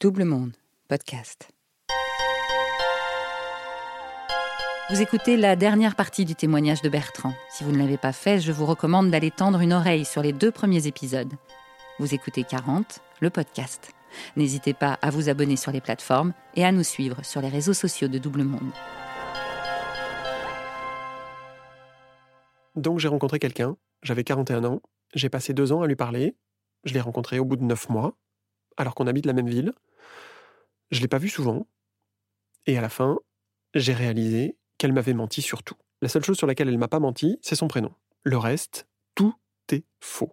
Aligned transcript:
Double 0.00 0.22
Monde, 0.22 0.52
podcast. 0.86 1.50
Vous 4.90 5.02
écoutez 5.02 5.36
la 5.36 5.56
dernière 5.56 5.96
partie 5.96 6.24
du 6.24 6.36
témoignage 6.36 6.82
de 6.82 6.88
Bertrand. 6.88 7.34
Si 7.50 7.64
vous 7.64 7.72
ne 7.72 7.78
l'avez 7.78 7.96
pas 7.96 8.12
fait, 8.12 8.38
je 8.38 8.52
vous 8.52 8.64
recommande 8.64 9.10
d'aller 9.10 9.32
tendre 9.32 9.58
une 9.58 9.72
oreille 9.72 10.04
sur 10.04 10.22
les 10.22 10.32
deux 10.32 10.52
premiers 10.52 10.86
épisodes. 10.86 11.32
Vous 11.98 12.14
écoutez 12.14 12.44
40, 12.44 13.00
le 13.20 13.28
podcast. 13.30 13.90
N'hésitez 14.36 14.72
pas 14.72 15.00
à 15.02 15.10
vous 15.10 15.28
abonner 15.28 15.56
sur 15.56 15.72
les 15.72 15.80
plateformes 15.80 16.32
et 16.54 16.64
à 16.64 16.70
nous 16.70 16.84
suivre 16.84 17.24
sur 17.24 17.40
les 17.40 17.48
réseaux 17.48 17.74
sociaux 17.74 18.06
de 18.06 18.18
Double 18.18 18.44
Monde. 18.44 18.70
Donc 22.76 23.00
j'ai 23.00 23.08
rencontré 23.08 23.40
quelqu'un, 23.40 23.76
j'avais 24.04 24.22
41 24.22 24.64
ans, 24.64 24.80
j'ai 25.16 25.28
passé 25.28 25.54
deux 25.54 25.72
ans 25.72 25.82
à 25.82 25.88
lui 25.88 25.96
parler, 25.96 26.36
je 26.84 26.94
l'ai 26.94 27.00
rencontré 27.00 27.40
au 27.40 27.44
bout 27.44 27.56
de 27.56 27.64
neuf 27.64 27.88
mois, 27.88 28.14
alors 28.76 28.94
qu'on 28.94 29.08
habite 29.08 29.26
la 29.26 29.32
même 29.32 29.48
ville. 29.48 29.72
Je 30.90 31.00
l'ai 31.00 31.08
pas 31.08 31.18
vu 31.18 31.28
souvent, 31.28 31.66
et 32.66 32.78
à 32.78 32.80
la 32.80 32.88
fin, 32.88 33.18
j'ai 33.74 33.92
réalisé 33.92 34.56
qu'elle 34.78 34.92
m'avait 34.92 35.14
menti 35.14 35.42
sur 35.42 35.62
tout. 35.62 35.76
La 36.00 36.08
seule 36.08 36.24
chose 36.24 36.38
sur 36.38 36.46
laquelle 36.46 36.68
elle 36.68 36.78
m'a 36.78 36.88
pas 36.88 37.00
menti, 37.00 37.38
c'est 37.42 37.56
son 37.56 37.68
prénom. 37.68 37.92
Le 38.24 38.38
reste, 38.38 38.86
tout 39.14 39.34
est 39.70 39.84
faux. 40.00 40.32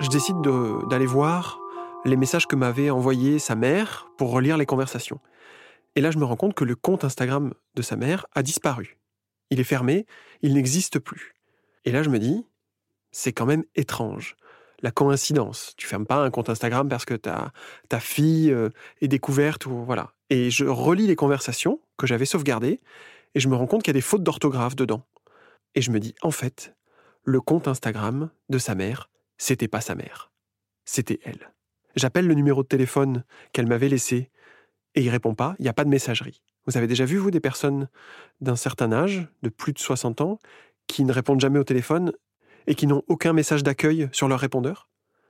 Je 0.00 0.08
décide 0.08 0.40
de- 0.40 0.88
d'aller 0.88 1.06
voir 1.06 1.58
les 2.04 2.16
messages 2.16 2.46
que 2.46 2.56
m'avait 2.56 2.90
envoyés 2.90 3.38
sa 3.38 3.54
mère 3.54 4.08
pour 4.16 4.30
relire 4.30 4.56
les 4.56 4.66
conversations. 4.66 5.20
Et 5.96 6.00
là, 6.00 6.10
je 6.10 6.18
me 6.18 6.24
rends 6.24 6.36
compte 6.36 6.54
que 6.54 6.64
le 6.64 6.76
compte 6.76 7.04
Instagram 7.04 7.52
de 7.74 7.82
sa 7.82 7.96
mère 7.96 8.26
a 8.34 8.42
disparu. 8.42 8.98
Il 9.50 9.60
est 9.60 9.64
fermé, 9.64 10.06
il 10.42 10.54
n'existe 10.54 10.98
plus. 10.98 11.34
Et 11.84 11.92
là, 11.92 12.02
je 12.02 12.10
me 12.10 12.18
dis, 12.18 12.46
c'est 13.10 13.32
quand 13.32 13.46
même 13.46 13.64
étrange. 13.74 14.36
La 14.82 14.90
coïncidence. 14.90 15.74
Tu 15.76 15.86
fermes 15.86 16.06
pas 16.06 16.16
un 16.16 16.30
compte 16.30 16.48
Instagram 16.48 16.88
parce 16.88 17.04
que 17.04 17.14
ta, 17.14 17.52
ta 17.88 18.00
fille 18.00 18.50
euh, 18.50 18.70
est 19.00 19.08
découverte 19.08 19.66
ou 19.66 19.84
voilà. 19.84 20.14
Et 20.30 20.50
je 20.50 20.64
relis 20.64 21.06
les 21.06 21.16
conversations 21.16 21.80
que 21.98 22.06
j'avais 22.06 22.24
sauvegardées 22.24 22.80
et 23.34 23.40
je 23.40 23.48
me 23.48 23.56
rends 23.56 23.66
compte 23.66 23.82
qu'il 23.82 23.90
y 23.90 23.96
a 23.96 23.98
des 23.98 24.00
fautes 24.00 24.22
d'orthographe 24.22 24.76
dedans. 24.76 25.04
Et 25.74 25.82
je 25.82 25.90
me 25.90 26.00
dis, 26.00 26.14
en 26.22 26.30
fait, 26.30 26.74
le 27.24 27.40
compte 27.40 27.68
Instagram 27.68 28.30
de 28.48 28.58
sa 28.58 28.74
mère, 28.74 29.10
c'était 29.38 29.68
pas 29.68 29.80
sa 29.80 29.94
mère. 29.94 30.30
C'était 30.84 31.20
elle. 31.24 31.52
J'appelle 31.96 32.26
le 32.26 32.34
numéro 32.34 32.62
de 32.62 32.68
téléphone 32.68 33.24
qu'elle 33.52 33.66
m'avait 33.66 33.88
laissé 33.88 34.30
et 34.94 35.02
il 35.02 35.10
répond 35.10 35.34
pas, 35.34 35.54
il 35.58 35.62
n'y 35.62 35.68
a 35.68 35.72
pas 35.72 35.84
de 35.84 35.90
messagerie. 35.90 36.42
Vous 36.66 36.76
avez 36.76 36.86
déjà 36.86 37.04
vu, 37.04 37.16
vous, 37.16 37.30
des 37.30 37.40
personnes 37.40 37.88
d'un 38.40 38.56
certain 38.56 38.92
âge, 38.92 39.26
de 39.42 39.48
plus 39.48 39.72
de 39.72 39.78
60 39.78 40.20
ans, 40.20 40.38
qui 40.86 41.04
ne 41.04 41.12
répondent 41.12 41.40
jamais 41.40 41.58
au 41.58 41.64
téléphone 41.64 42.12
et 42.66 42.74
qui 42.74 42.86
n'ont 42.86 43.02
aucun 43.08 43.32
message 43.32 43.62
d'accueil 43.62 44.08
sur 44.12 44.28
leur 44.28 44.40
répondeur? 44.40 44.88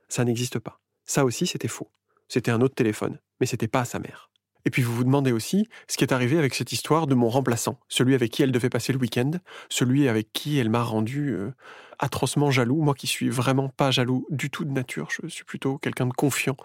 Ça 0.09 0.25
n'existe 0.25 0.59
pas. 0.59 0.79
Ça 1.05 1.25
aussi, 1.25 1.47
c'était 1.47 1.67
faux. 1.67 1.89
C'était 2.27 2.51
un 2.51 2.61
autre 2.61 2.75
téléphone, 2.75 3.19
mais 3.39 3.45
c'était 3.45 3.67
pas 3.67 3.85
sa 3.85 3.99
mère. 3.99 4.31
Et 4.65 4.69
puis 4.69 4.81
vous 4.81 4.93
vous 4.93 5.03
demandez 5.03 5.31
aussi 5.31 5.67
ce 5.87 5.97
qui 5.97 6.03
est 6.03 6.13
arrivé 6.13 6.37
avec 6.37 6.53
cette 6.53 6.71
histoire 6.71 7.07
de 7.07 7.15
mon 7.15 7.29
remplaçant, 7.29 7.79
celui 7.87 8.13
avec 8.13 8.31
qui 8.31 8.43
elle 8.43 8.51
devait 8.51 8.69
passer 8.69 8.93
le 8.93 8.99
week-end, 8.99 9.31
celui 9.69 10.07
avec 10.07 10.31
qui 10.33 10.57
elle 10.59 10.69
m'a 10.69 10.83
rendu 10.83 11.31
euh, 11.31 11.51
atrocement 11.99 12.51
jaloux, 12.51 12.81
moi 12.81 12.93
qui 12.93 13.07
suis 13.07 13.29
vraiment 13.29 13.69
pas 13.69 13.91
jaloux 13.91 14.27
du 14.29 14.49
tout 14.49 14.65
de 14.65 14.71
nature, 14.71 15.09
je 15.09 15.27
suis 15.27 15.45
plutôt 15.45 15.77
quelqu'un 15.77 16.05
de 16.05 16.13
confiant. 16.13 16.57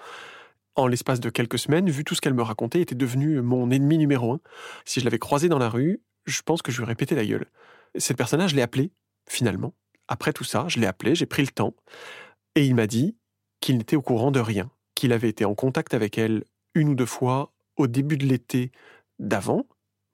En 0.76 0.86
l'espace 0.86 1.20
de 1.20 1.30
quelques 1.30 1.58
semaines, 1.58 1.88
vu 1.88 2.04
tout 2.04 2.14
ce 2.14 2.20
qu'elle 2.20 2.34
me 2.34 2.42
racontait, 2.42 2.82
était 2.82 2.94
devenu 2.94 3.40
mon 3.40 3.70
ennemi 3.70 3.96
numéro 3.96 4.32
un. 4.32 4.40
Si 4.84 5.00
je 5.00 5.06
l'avais 5.06 5.18
croisé 5.18 5.48
dans 5.48 5.58
la 5.58 5.70
rue, 5.70 6.02
je 6.26 6.42
pense 6.42 6.60
que 6.60 6.70
je 6.70 6.76
lui 6.76 6.84
aurais 6.84 6.94
pété 6.94 7.14
la 7.14 7.24
gueule. 7.24 7.46
Cette 7.96 8.18
personne-là, 8.18 8.46
je 8.46 8.54
l'ai 8.54 8.62
appelé, 8.62 8.92
finalement. 9.26 9.74
Après 10.06 10.34
tout 10.34 10.44
ça, 10.44 10.66
je 10.68 10.78
l'ai 10.78 10.86
appelé, 10.86 11.14
j'ai 11.14 11.24
pris 11.24 11.42
le 11.42 11.48
temps, 11.48 11.74
et 12.54 12.66
il 12.66 12.74
m'a 12.74 12.86
dit 12.86 13.16
qu'il 13.60 13.78
n'était 13.78 13.96
au 13.96 14.02
courant 14.02 14.30
de 14.30 14.38
rien, 14.38 14.70
qu'il 14.94 15.12
avait 15.14 15.30
été 15.30 15.46
en 15.46 15.54
contact 15.54 15.94
avec 15.94 16.18
elle 16.18 16.44
une 16.74 16.90
ou 16.90 16.94
deux 16.94 17.06
fois 17.06 17.54
au 17.76 17.86
début 17.86 18.18
de 18.18 18.26
l'été 18.26 18.70
d'avant, 19.18 19.66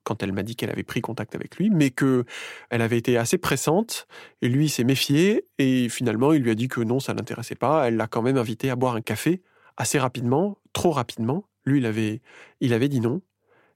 quand 0.03 0.23
elle 0.23 0.31
m'a 0.31 0.43
dit 0.43 0.55
qu'elle 0.55 0.71
avait 0.71 0.83
pris 0.83 1.01
contact 1.01 1.35
avec 1.35 1.57
lui, 1.57 1.69
mais 1.69 1.89
que 1.89 2.23
elle 2.69 2.81
avait 2.81 2.97
été 2.97 3.17
assez 3.17 3.37
pressante, 3.37 4.07
et 4.41 4.47
lui 4.47 4.69
s'est 4.69 4.85
méfié, 4.85 5.45
et 5.57 5.89
finalement 5.89 6.31
il 6.31 6.41
lui 6.41 6.51
a 6.51 6.55
dit 6.55 6.69
que 6.69 6.79
non, 6.79 7.01
ça 7.01 7.13
l'intéressait 7.13 7.55
pas, 7.55 7.87
elle 7.87 7.97
l'a 7.97 8.07
quand 8.07 8.21
même 8.21 8.37
invité 8.37 8.69
à 8.69 8.77
boire 8.77 8.95
un 8.95 9.01
café, 9.01 9.41
assez 9.77 9.99
rapidement, 9.99 10.57
trop 10.73 10.91
rapidement, 10.91 11.47
lui 11.65 11.79
il 11.79 11.85
avait, 11.85 12.21
il 12.59 12.73
avait 12.73 12.89
dit 12.89 12.99
non, 12.99 13.21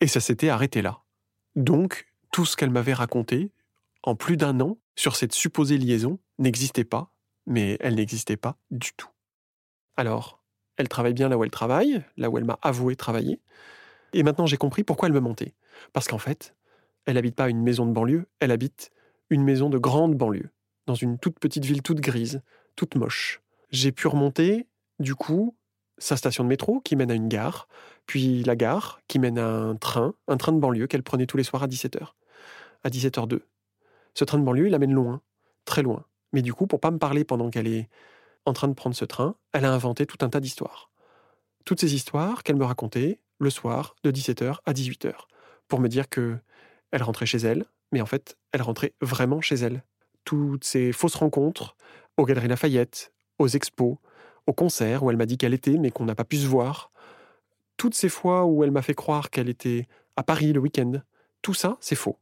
et 0.01 0.07
ça 0.07 0.19
s'était 0.19 0.49
arrêté 0.49 0.81
là. 0.81 0.99
Donc, 1.55 2.07
tout 2.31 2.45
ce 2.45 2.55
qu'elle 2.55 2.69
m'avait 2.69 2.93
raconté, 2.93 3.51
en 4.03 4.15
plus 4.15 4.37
d'un 4.37 4.59
an, 4.59 4.77
sur 4.95 5.15
cette 5.15 5.33
supposée 5.33 5.77
liaison, 5.77 6.19
n'existait 6.39 6.83
pas, 6.83 7.11
mais 7.45 7.77
elle 7.79 7.95
n'existait 7.95 8.37
pas 8.37 8.57
du 8.71 8.93
tout. 8.93 9.09
Alors, 9.95 10.41
elle 10.77 10.87
travaille 10.87 11.13
bien 11.13 11.29
là 11.29 11.37
où 11.37 11.43
elle 11.43 11.51
travaille, 11.51 12.03
là 12.17 12.29
où 12.29 12.37
elle 12.37 12.45
m'a 12.45 12.59
avoué 12.61 12.95
travailler, 12.95 13.41
et 14.13 14.23
maintenant 14.23 14.45
j'ai 14.45 14.57
compris 14.57 14.83
pourquoi 14.83 15.07
elle 15.07 15.13
me 15.13 15.19
mentait. 15.19 15.55
Parce 15.93 16.07
qu'en 16.07 16.17
fait, 16.17 16.55
elle 17.05 17.15
n'habite 17.15 17.35
pas 17.35 17.49
une 17.49 17.61
maison 17.61 17.85
de 17.85 17.91
banlieue, 17.91 18.27
elle 18.39 18.51
habite 18.51 18.91
une 19.29 19.43
maison 19.43 19.69
de 19.69 19.77
grande 19.77 20.15
banlieue, 20.15 20.51
dans 20.85 20.95
une 20.95 21.17
toute 21.17 21.39
petite 21.39 21.65
ville 21.65 21.81
toute 21.81 21.99
grise, 21.99 22.41
toute 22.75 22.95
moche. 22.95 23.41
J'ai 23.71 23.91
pu 23.91 24.07
remonter, 24.07 24.67
du 24.99 25.15
coup, 25.15 25.56
sa 25.97 26.17
station 26.17 26.43
de 26.43 26.49
métro 26.49 26.79
qui 26.81 26.95
mène 26.95 27.11
à 27.11 27.15
une 27.15 27.27
gare, 27.27 27.67
puis 28.05 28.43
la 28.43 28.55
gare 28.55 29.01
qui 29.07 29.19
mène 29.19 29.39
à 29.39 29.47
un 29.47 29.75
train, 29.75 30.13
un 30.27 30.37
train 30.37 30.51
de 30.51 30.59
banlieue 30.59 30.87
qu'elle 30.87 31.03
prenait 31.03 31.25
tous 31.25 31.37
les 31.37 31.43
soirs 31.43 31.63
à 31.63 31.67
17h, 31.67 32.13
à 32.83 32.89
17h02. 32.89 33.41
Ce 34.13 34.23
train 34.23 34.39
de 34.39 34.43
banlieue, 34.43 34.67
il 34.67 34.71
l'amène 34.71 34.93
loin, 34.93 35.21
très 35.65 35.81
loin. 35.81 36.05
Mais 36.33 36.41
du 36.41 36.53
coup, 36.53 36.67
pour 36.67 36.79
pas 36.79 36.91
me 36.91 36.97
parler 36.97 37.23
pendant 37.23 37.49
qu'elle 37.49 37.67
est 37.67 37.89
en 38.45 38.53
train 38.53 38.67
de 38.67 38.73
prendre 38.73 38.95
ce 38.95 39.05
train, 39.05 39.35
elle 39.53 39.65
a 39.65 39.73
inventé 39.73 40.05
tout 40.05 40.23
un 40.25 40.29
tas 40.29 40.39
d'histoires. 40.39 40.89
Toutes 41.65 41.79
ces 41.79 41.93
histoires 41.95 42.43
qu'elle 42.43 42.55
me 42.55 42.65
racontait 42.65 43.19
le 43.39 43.49
soir 43.49 43.95
de 44.03 44.11
17h 44.11 44.57
à 44.65 44.73
18h 44.73 45.13
pour 45.67 45.79
me 45.79 45.89
dire 45.89 46.09
que 46.09 46.37
elle 46.91 47.03
rentrait 47.03 47.25
chez 47.25 47.39
elle, 47.39 47.65
mais 47.91 48.01
en 48.01 48.05
fait, 48.05 48.37
elle 48.53 48.61
rentrait 48.61 48.93
vraiment 49.01 49.41
chez 49.41 49.55
elle. 49.55 49.83
Toutes 50.23 50.63
ces 50.63 50.91
fausses 50.93 51.15
rencontres 51.15 51.75
aux 52.15 52.25
Galeries 52.25 52.47
Lafayette, 52.47 53.11
aux 53.37 53.47
expos, 53.47 53.97
aux 54.47 54.53
concerts 54.53 55.03
où 55.03 55.11
elle 55.11 55.17
m'a 55.17 55.25
dit 55.25 55.37
qu'elle 55.37 55.53
était, 55.53 55.77
mais 55.77 55.91
qu'on 55.91 56.05
n'a 56.05 56.15
pas 56.15 56.23
pu 56.23 56.37
se 56.37 56.47
voir. 56.47 56.91
Toutes 57.75 57.93
ces 57.93 58.09
fois 58.09 58.45
où 58.45 58.63
elle 58.63 58.71
m'a 58.71 58.81
fait 58.81 58.95
croire 58.95 59.29
qu'elle 59.29 59.49
était 59.49 59.87
à 60.15 60.23
Paris 60.23 60.53
le 60.53 60.59
week-end, 60.59 60.93
tout 61.41 61.53
ça, 61.53 61.77
c'est 61.79 61.95
faux. 61.95 62.17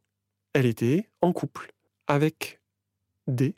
Elle 0.53 0.65
était 0.65 1.09
en 1.21 1.31
couple 1.31 1.73
avec 2.07 2.59
D, 3.27 3.55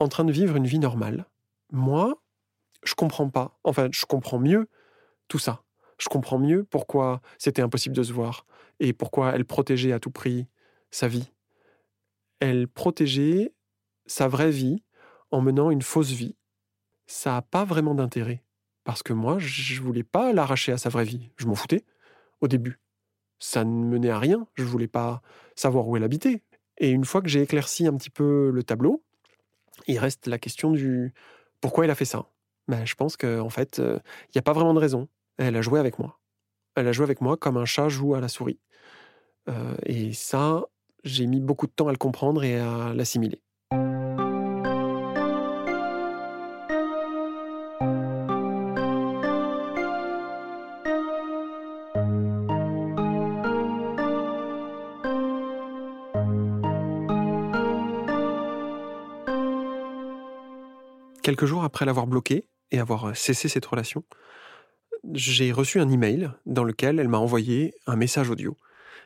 en 0.00 0.08
train 0.08 0.24
de 0.24 0.32
vivre 0.32 0.56
une 0.56 0.66
vie 0.66 0.78
normale. 0.78 1.26
Moi, 1.70 2.22
je 2.84 2.94
comprends 2.94 3.28
pas. 3.28 3.58
Enfin, 3.64 3.88
je 3.92 4.06
comprends 4.06 4.38
mieux 4.38 4.68
tout 5.28 5.38
ça. 5.38 5.62
Je 5.98 6.08
comprends 6.08 6.38
mieux 6.38 6.64
pourquoi 6.64 7.20
c'était 7.38 7.62
impossible 7.62 7.96
de 7.96 8.02
se 8.02 8.12
voir 8.12 8.46
et 8.80 8.92
pourquoi 8.92 9.34
elle 9.34 9.44
protégeait 9.44 9.92
à 9.92 10.00
tout 10.00 10.10
prix 10.10 10.46
sa 10.90 11.08
vie. 11.08 11.32
Elle 12.40 12.68
protégeait 12.68 13.52
sa 14.06 14.28
vraie 14.28 14.50
vie 14.50 14.82
en 15.30 15.40
menant 15.40 15.70
une 15.70 15.82
fausse 15.82 16.10
vie. 16.10 16.36
Ça 17.06 17.32
n'a 17.32 17.42
pas 17.42 17.64
vraiment 17.64 17.94
d'intérêt. 17.94 18.42
Parce 18.84 19.02
que 19.02 19.12
moi, 19.12 19.38
je 19.38 19.80
voulais 19.80 20.04
pas 20.04 20.32
l'arracher 20.32 20.72
à 20.72 20.78
sa 20.78 20.88
vraie 20.88 21.04
vie. 21.04 21.30
Je 21.36 21.46
m'en 21.46 21.54
foutais 21.54 21.84
au 22.40 22.48
début. 22.48 22.80
Ça 23.38 23.64
ne 23.64 23.84
menait 23.84 24.10
à 24.10 24.18
rien. 24.18 24.46
Je 24.54 24.64
voulais 24.64 24.88
pas 24.88 25.22
savoir 25.56 25.88
où 25.88 25.96
elle 25.96 26.04
habitait. 26.04 26.42
Et 26.78 26.90
une 26.90 27.04
fois 27.04 27.22
que 27.22 27.28
j'ai 27.28 27.42
éclairci 27.42 27.86
un 27.86 27.96
petit 27.96 28.10
peu 28.10 28.50
le 28.50 28.62
tableau, 28.62 29.02
il 29.86 29.98
reste 29.98 30.26
la 30.26 30.38
question 30.38 30.70
du 30.70 31.12
pourquoi 31.60 31.84
elle 31.84 31.90
a 31.90 31.94
fait 31.94 32.04
ça? 32.04 32.26
Ben, 32.68 32.84
je 32.84 32.94
pense 32.94 33.16
qu'en 33.16 33.40
en 33.40 33.50
fait, 33.50 33.78
il 33.78 34.32
n'y 34.34 34.38
a 34.38 34.42
pas 34.42 34.52
vraiment 34.52 34.74
de 34.74 34.78
raison. 34.78 35.08
Elle 35.38 35.56
a 35.56 35.62
joué 35.62 35.80
avec 35.80 35.98
moi. 35.98 36.20
Elle 36.74 36.88
a 36.88 36.92
joué 36.92 37.04
avec 37.04 37.20
moi 37.20 37.36
comme 37.36 37.56
un 37.56 37.64
chat 37.64 37.88
joue 37.88 38.14
à 38.14 38.20
la 38.20 38.28
souris. 38.28 38.60
Euh, 39.48 39.74
et 39.84 40.12
ça, 40.12 40.64
j'ai 41.04 41.26
mis 41.26 41.40
beaucoup 41.40 41.66
de 41.66 41.72
temps 41.72 41.88
à 41.88 41.92
le 41.92 41.98
comprendre 41.98 42.44
et 42.44 42.58
à 42.58 42.92
l'assimiler. 42.94 43.42
Quelques 61.26 61.46
jours 61.46 61.64
après 61.64 61.84
l'avoir 61.84 62.06
bloqué 62.06 62.46
et 62.70 62.78
avoir 62.78 63.16
cessé 63.16 63.48
cette 63.48 63.66
relation, 63.66 64.04
j'ai 65.12 65.50
reçu 65.50 65.80
un 65.80 65.88
email 65.88 66.30
dans 66.46 66.62
lequel 66.62 67.00
elle 67.00 67.08
m'a 67.08 67.18
envoyé 67.18 67.74
un 67.88 67.96
message 67.96 68.30
audio. 68.30 68.56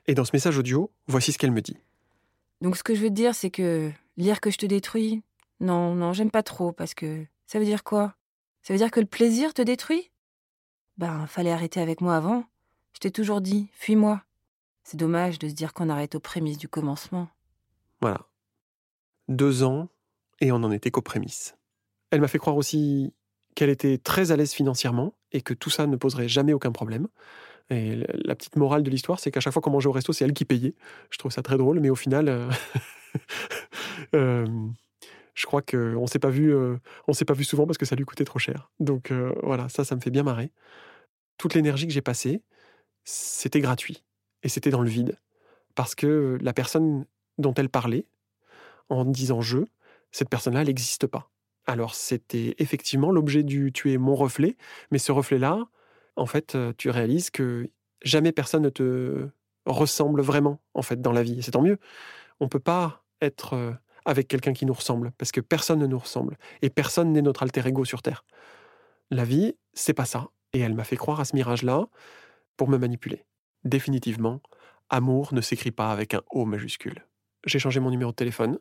Et 0.06 0.12
dans 0.12 0.26
ce 0.26 0.32
message 0.34 0.58
audio, 0.58 0.92
voici 1.06 1.32
ce 1.32 1.38
qu'elle 1.38 1.50
me 1.50 1.62
dit. 1.62 1.78
Donc 2.60 2.76
ce 2.76 2.82
que 2.82 2.94
je 2.94 3.00
veux 3.00 3.08
te 3.08 3.14
dire, 3.14 3.34
c'est 3.34 3.48
que 3.48 3.90
lire 4.18 4.42
que 4.42 4.50
je 4.50 4.58
te 4.58 4.66
détruis, 4.66 5.22
non, 5.60 5.94
non, 5.94 6.12
j'aime 6.12 6.30
pas 6.30 6.42
trop, 6.42 6.72
parce 6.72 6.92
que 6.92 7.24
ça 7.46 7.58
veut 7.58 7.64
dire 7.64 7.84
quoi? 7.84 8.14
Ça 8.60 8.74
veut 8.74 8.78
dire 8.78 8.90
que 8.90 9.00
le 9.00 9.06
plaisir 9.06 9.54
te 9.54 9.62
détruit? 9.62 10.10
Ben, 10.98 11.26
fallait 11.26 11.52
arrêter 11.52 11.80
avec 11.80 12.02
moi 12.02 12.16
avant. 12.16 12.44
Je 12.92 12.98
t'ai 12.98 13.10
toujours 13.10 13.40
dit, 13.40 13.70
fuis-moi. 13.72 14.22
C'est 14.84 14.98
dommage 14.98 15.38
de 15.38 15.48
se 15.48 15.54
dire 15.54 15.72
qu'on 15.72 15.88
arrête 15.88 16.16
aux 16.16 16.20
prémices 16.20 16.58
du 16.58 16.68
commencement. 16.68 17.30
Voilà. 18.02 18.26
Deux 19.28 19.62
ans, 19.62 19.88
et 20.42 20.52
on 20.52 20.58
n'en 20.58 20.70
était 20.70 20.90
qu'aux 20.90 21.00
prémices. 21.00 21.54
Elle 22.10 22.20
m'a 22.20 22.28
fait 22.28 22.38
croire 22.38 22.56
aussi 22.56 23.12
qu'elle 23.54 23.70
était 23.70 23.98
très 23.98 24.32
à 24.32 24.36
l'aise 24.36 24.52
financièrement 24.52 25.14
et 25.32 25.42
que 25.42 25.54
tout 25.54 25.70
ça 25.70 25.86
ne 25.86 25.96
poserait 25.96 26.28
jamais 26.28 26.52
aucun 26.52 26.72
problème. 26.72 27.08
Et 27.70 28.04
la 28.24 28.34
petite 28.34 28.56
morale 28.56 28.82
de 28.82 28.90
l'histoire, 28.90 29.20
c'est 29.20 29.30
qu'à 29.30 29.40
chaque 29.40 29.52
fois 29.52 29.62
qu'on 29.62 29.70
mangeait 29.70 29.88
au 29.88 29.92
resto, 29.92 30.12
c'est 30.12 30.24
elle 30.24 30.32
qui 30.32 30.44
payait. 30.44 30.74
Je 31.10 31.18
trouve 31.18 31.30
ça 31.30 31.42
très 31.42 31.56
drôle, 31.56 31.78
mais 31.78 31.88
au 31.88 31.94
final, 31.94 32.28
euh, 32.28 32.50
euh, 34.14 34.46
je 35.34 35.46
crois 35.46 35.62
qu'on 35.62 36.06
s'est 36.06 36.18
pas 36.18 36.30
euh, 36.30 36.78
on 37.06 37.12
s'est 37.12 37.24
pas 37.24 37.34
vu 37.34 37.44
souvent 37.44 37.66
parce 37.66 37.78
que 37.78 37.86
ça 37.86 37.94
lui 37.94 38.04
coûtait 38.04 38.24
trop 38.24 38.40
cher. 38.40 38.70
Donc 38.80 39.12
voilà, 39.42 39.68
ça, 39.68 39.84
ça 39.84 39.94
me 39.94 40.00
fait 40.00 40.10
bien 40.10 40.24
marrer. 40.24 40.50
Toute 41.38 41.54
l'énergie 41.54 41.86
que 41.86 41.92
j'ai 41.92 42.02
passée, 42.02 42.42
c'était 43.04 43.60
gratuit 43.60 44.04
et 44.42 44.48
c'était 44.48 44.70
dans 44.70 44.82
le 44.82 44.90
vide 44.90 45.16
parce 45.76 45.94
que 45.94 46.38
la 46.42 46.52
personne 46.52 47.06
dont 47.38 47.54
elle 47.54 47.68
parlait, 47.68 48.06
en 48.88 49.04
disant 49.04 49.40
je, 49.40 49.58
cette 50.10 50.28
personne-là, 50.28 50.62
elle 50.62 50.66
n'existe 50.66 51.06
pas. 51.06 51.29
Alors 51.70 51.94
c'était 51.94 52.56
effectivement 52.58 53.12
l'objet 53.12 53.44
du 53.44 53.70
tu 53.70 53.92
es 53.92 53.96
mon 53.96 54.16
reflet, 54.16 54.56
mais 54.90 54.98
ce 54.98 55.12
reflet-là, 55.12 55.68
en 56.16 56.26
fait, 56.26 56.56
euh, 56.56 56.72
tu 56.76 56.90
réalises 56.90 57.30
que 57.30 57.70
jamais 58.02 58.32
personne 58.32 58.64
ne 58.64 58.70
te 58.70 59.28
ressemble 59.66 60.20
vraiment, 60.20 60.60
en 60.74 60.82
fait, 60.82 61.00
dans 61.00 61.12
la 61.12 61.22
vie. 61.22 61.44
C'est 61.44 61.52
tant 61.52 61.62
mieux. 61.62 61.78
On 62.40 62.46
ne 62.46 62.50
peut 62.50 62.58
pas 62.58 63.04
être 63.20 63.54
euh, 63.54 63.72
avec 64.04 64.26
quelqu'un 64.26 64.52
qui 64.52 64.66
nous 64.66 64.72
ressemble, 64.72 65.12
parce 65.16 65.30
que 65.30 65.40
personne 65.40 65.78
ne 65.78 65.86
nous 65.86 65.98
ressemble. 66.00 66.38
Et 66.60 66.70
personne 66.70 67.12
n'est 67.12 67.22
notre 67.22 67.44
alter 67.44 67.64
ego 67.64 67.84
sur 67.84 68.02
Terre. 68.02 68.24
La 69.12 69.22
vie, 69.22 69.54
c'est 69.72 69.94
pas 69.94 70.06
ça. 70.06 70.26
Et 70.52 70.58
elle 70.58 70.74
m'a 70.74 70.82
fait 70.82 70.96
croire 70.96 71.20
à 71.20 71.24
ce 71.24 71.36
mirage-là 71.36 71.86
pour 72.56 72.68
me 72.68 72.78
manipuler. 72.78 73.26
Définitivement, 73.62 74.40
amour 74.88 75.32
ne 75.34 75.40
s'écrit 75.40 75.70
pas 75.70 75.92
avec 75.92 76.14
un 76.14 76.22
O 76.32 76.46
majuscule. 76.46 77.06
J'ai 77.46 77.60
changé 77.60 77.78
mon 77.78 77.90
numéro 77.90 78.10
de 78.10 78.16
téléphone, 78.16 78.58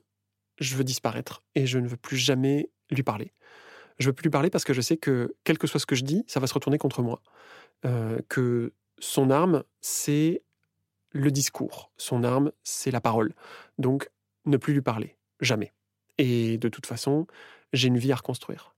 je 0.59 0.75
veux 0.75 0.83
disparaître 0.83 1.41
et 1.55 1.65
je 1.65 1.79
ne 1.79 1.87
veux 1.87 1.97
plus 1.97 2.17
jamais 2.17 2.69
lui 2.89 3.03
parler. 3.03 3.33
Je 3.99 4.07
veux 4.07 4.13
plus 4.13 4.23
lui 4.23 4.29
parler 4.29 4.49
parce 4.49 4.63
que 4.63 4.73
je 4.73 4.81
sais 4.81 4.97
que, 4.97 5.35
quel 5.43 5.57
que 5.57 5.67
soit 5.67 5.79
ce 5.79 5.85
que 5.85 5.95
je 5.95 6.03
dis, 6.03 6.23
ça 6.27 6.39
va 6.39 6.47
se 6.47 6.53
retourner 6.53 6.77
contre 6.77 7.01
moi. 7.01 7.21
Euh, 7.85 8.19
que 8.29 8.73
son 8.99 9.29
arme, 9.29 9.63
c'est 9.81 10.41
le 11.11 11.31
discours. 11.31 11.91
Son 11.97 12.23
arme, 12.23 12.51
c'est 12.63 12.91
la 12.91 13.01
parole. 13.01 13.33
Donc, 13.77 14.09
ne 14.45 14.57
plus 14.57 14.73
lui 14.73 14.81
parler. 14.81 15.17
Jamais. 15.41 15.73
Et 16.17 16.57
de 16.57 16.69
toute 16.69 16.85
façon, 16.85 17.27
j'ai 17.73 17.87
une 17.87 17.97
vie 17.97 18.11
à 18.11 18.15
reconstruire. 18.15 18.73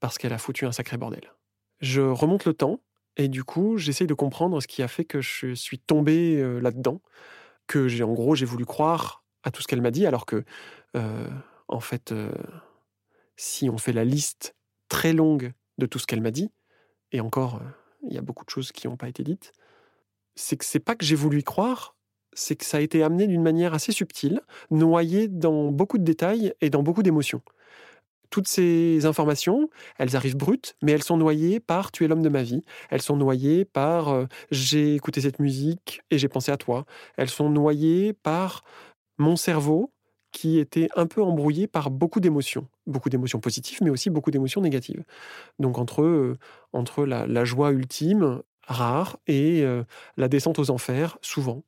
Parce 0.00 0.18
qu'elle 0.18 0.32
a 0.32 0.38
foutu 0.38 0.66
un 0.66 0.72
sacré 0.72 0.96
bordel. 0.96 1.32
Je 1.80 2.00
remonte 2.00 2.46
le 2.46 2.54
temps 2.54 2.80
et 3.16 3.28
du 3.28 3.44
coup, 3.44 3.76
j'essaye 3.76 4.06
de 4.06 4.14
comprendre 4.14 4.60
ce 4.60 4.66
qui 4.66 4.82
a 4.82 4.88
fait 4.88 5.04
que 5.04 5.20
je 5.20 5.54
suis 5.54 5.78
tombé 5.78 6.40
euh, 6.40 6.58
là-dedans. 6.58 7.00
Que 7.66 7.88
j'ai, 7.88 8.02
en 8.02 8.12
gros, 8.12 8.34
j'ai 8.34 8.46
voulu 8.46 8.64
croire 8.64 9.24
à 9.42 9.50
tout 9.50 9.62
ce 9.62 9.68
qu'elle 9.68 9.82
m'a 9.82 9.90
dit 9.90 10.06
alors 10.06 10.26
que, 10.26 10.44
euh, 10.96 11.28
en 11.68 11.80
fait, 11.80 12.12
si 13.36 13.68
on 13.70 13.78
fait 13.78 13.92
la 13.92 14.04
liste 14.04 14.54
très 14.88 15.12
longue 15.12 15.52
de 15.78 15.86
tout 15.86 15.98
ce 15.98 16.06
qu'elle 16.06 16.20
m'a 16.20 16.30
dit, 16.30 16.50
et 17.12 17.20
encore, 17.20 17.56
euh, 17.56 17.68
il 18.08 18.14
y 18.14 18.18
a 18.18 18.22
beaucoup 18.22 18.44
de 18.44 18.50
choses 18.50 18.72
qui 18.72 18.86
n'ont 18.86 18.96
pas 18.96 19.08
été 19.08 19.22
dites, 19.22 19.52
c'est 20.34 20.56
que 20.56 20.64
c'est 20.64 20.80
pas 20.80 20.94
que 20.94 21.04
j'ai 21.04 21.14
voulu 21.14 21.40
y 21.40 21.44
croire, 21.44 21.96
c'est 22.32 22.56
que 22.56 22.64
ça 22.64 22.78
a 22.78 22.80
été 22.80 23.02
amené 23.02 23.26
d'une 23.26 23.42
manière 23.42 23.74
assez 23.74 23.92
subtile, 23.92 24.40
noyé 24.70 25.28
dans 25.28 25.70
beaucoup 25.70 25.98
de 25.98 26.04
détails 26.04 26.52
et 26.60 26.70
dans 26.70 26.82
beaucoup 26.82 27.02
d'émotions. 27.02 27.42
Toutes 28.30 28.48
ces 28.48 29.06
informations, 29.06 29.70
elles 29.96 30.16
arrivent 30.16 30.36
brutes, 30.36 30.76
mais 30.82 30.90
elles 30.90 31.04
sont 31.04 31.16
noyées 31.16 31.60
par 31.60 31.92
Tu 31.92 32.04
es 32.04 32.08
l'homme 32.08 32.22
de 32.22 32.28
ma 32.28 32.42
vie. 32.42 32.64
Elles 32.90 33.02
sont 33.02 33.16
noyées 33.16 33.64
par 33.64 34.08
euh, 34.08 34.26
J'ai 34.50 34.96
écouté 34.96 35.20
cette 35.20 35.38
musique 35.38 36.02
et 36.10 36.18
j'ai 36.18 36.26
pensé 36.26 36.50
à 36.50 36.56
toi. 36.56 36.84
Elles 37.16 37.30
sont 37.30 37.48
noyées 37.48 38.12
par 38.12 38.64
mon 39.18 39.36
cerveau 39.36 39.92
qui 40.32 40.58
était 40.58 40.88
un 40.96 41.06
peu 41.06 41.22
embrouillé 41.22 41.68
par 41.68 41.92
beaucoup 41.92 42.18
d'émotions, 42.18 42.66
beaucoup 42.86 43.08
d'émotions 43.08 43.40
positives, 43.40 43.78
mais 43.82 43.90
aussi 43.90 44.10
beaucoup 44.10 44.30
d'émotions 44.30 44.60
négatives. 44.60 45.04
Donc 45.58 45.78
entre, 45.78 46.02
euh, 46.02 46.38
entre 46.72 47.04
la, 47.04 47.44
joie 47.44 47.72
ultime, 47.72 48.42
rare, 48.62 49.18
et 49.26 49.62
euh, 49.62 49.84
la 50.16 50.28
descente 50.28 50.58
aux 50.58 50.70
enfers, 50.70 51.18
souvent. 51.22 51.62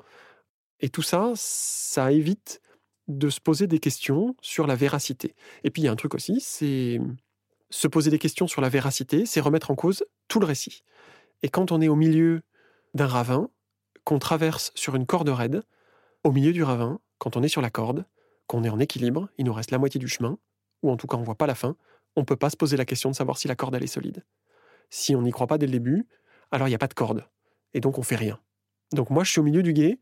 Et 0.81 0.89
tout 0.89 1.03
ça, 1.03 1.33
ça 1.35 2.13
évite 2.13 2.61
de 3.09 3.31
se 3.31 3.41
poser 3.41 3.67
des 3.67 3.79
questions 3.79 4.37
sur 4.41 4.67
la 4.67 4.75
véracité. 4.75 5.35
Et 5.65 5.71
puis 5.71 5.83
il 5.83 5.85
y 5.85 5.89
a 5.89 5.93
un 5.93 5.97
truc 5.97 6.15
aussi, 6.15 6.41
c'est 6.41 7.01
se 7.71 7.89
poser 7.89 8.11
des 8.11 8.19
questions 8.19 8.47
sur 8.47 8.61
la 8.61 8.69
véracité, 8.69 9.27
c'est 9.27 9.41
remettre 9.41 9.71
en 9.71 9.75
cause 9.75 10.05
tout 10.29 10.41
le 10.41 10.47
récit. 10.47 10.83
Et 11.43 11.49
quand 11.49 11.73
on 11.73 11.81
est 11.81 11.89
au 11.89 11.97
milieu 11.97 12.43
d'un 12.95 13.07
ravin, 13.07 13.51
qu'on 14.05 14.19
traverse 14.19 14.71
sur 14.75 14.95
une 14.95 15.07
corde 15.07 15.29
raide, 15.29 15.63
au 16.25 16.33
milieu 16.33 16.53
du 16.53 16.63
ravin, 16.63 17.01
quand 17.19 17.37
on 17.37 17.43
est 17.43 17.49
sur 17.49 17.61
la 17.63 17.71
corde, 17.71 18.05
qu'on 18.47 18.65
est 18.65 18.69
en 18.69 18.79
équilibre, 18.79 19.29
il 19.39 19.45
nous 19.45 19.53
reste 19.53 19.71
la 19.71 19.79
moitié 19.79 19.99
du 19.99 20.09
chemin, 20.09 20.39
ou 20.87 20.91
en 20.91 20.97
tout 20.97 21.07
cas 21.07 21.17
on 21.17 21.23
voit 21.23 21.35
pas 21.35 21.47
la 21.47 21.55
fin, 21.55 21.77
on 22.17 22.21
ne 22.21 22.27
peut 22.27 22.37
pas 22.37 22.51
se 22.51 22.57
poser 22.57 22.77
la 22.77 22.85
question 22.85 23.11
de 23.11 23.15
savoir 23.15 23.39
si 23.39 23.49
la 23.49 23.57
corde 23.57 23.75
elle 23.75 23.85
est 23.85 23.89
solide. 23.89 24.25
Si 24.91 25.15
on 25.15 25.23
n'y 25.23 25.33
croit 25.33 25.47
pas 25.47 25.59
dès 25.59 25.67
le 25.67 25.73
début, 25.73 26.07
alors 26.51 26.69
il 26.69 26.71
n'y 26.71 26.77
a 26.77 26.79
pas 26.79 26.89
de 26.89 26.95
corde. 26.95 27.27
Et 27.75 27.81
donc 27.81 27.99
on 27.99 28.03
fait 28.03 28.17
rien. 28.17 28.41
Donc 28.93 29.11
moi 29.11 29.25
je 29.25 29.31
suis 29.31 29.41
au 29.41 29.45
milieu 29.45 29.63
du 29.63 29.73
guet, 29.73 29.99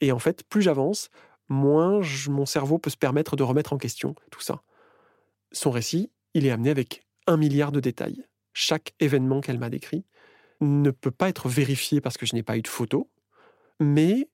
et 0.00 0.12
en 0.12 0.18
fait 0.18 0.44
plus 0.44 0.62
j'avance, 0.62 1.10
moins 1.48 2.00
mon 2.28 2.46
cerveau 2.46 2.78
peut 2.78 2.90
se 2.90 2.96
permettre 2.96 3.36
de 3.36 3.42
remettre 3.42 3.72
en 3.72 3.78
question 3.78 4.14
tout 4.30 4.40
ça. 4.40 4.62
Son 5.52 5.70
récit, 5.70 6.10
il 6.34 6.46
est 6.46 6.50
amené 6.50 6.70
avec 6.70 7.06
un 7.26 7.36
milliard 7.36 7.72
de 7.72 7.80
détails. 7.80 8.24
Chaque 8.52 8.94
événement 9.00 9.40
qu'elle 9.40 9.58
m'a 9.58 9.70
décrit 9.70 10.04
ne 10.60 10.90
peut 10.90 11.10
pas 11.10 11.28
être 11.28 11.48
vérifié 11.48 12.00
parce 12.00 12.16
que 12.16 12.26
je 12.26 12.34
n'ai 12.34 12.42
pas 12.42 12.56
eu 12.56 12.62
de 12.62 12.68
photo, 12.68 13.10
mais 13.80 14.28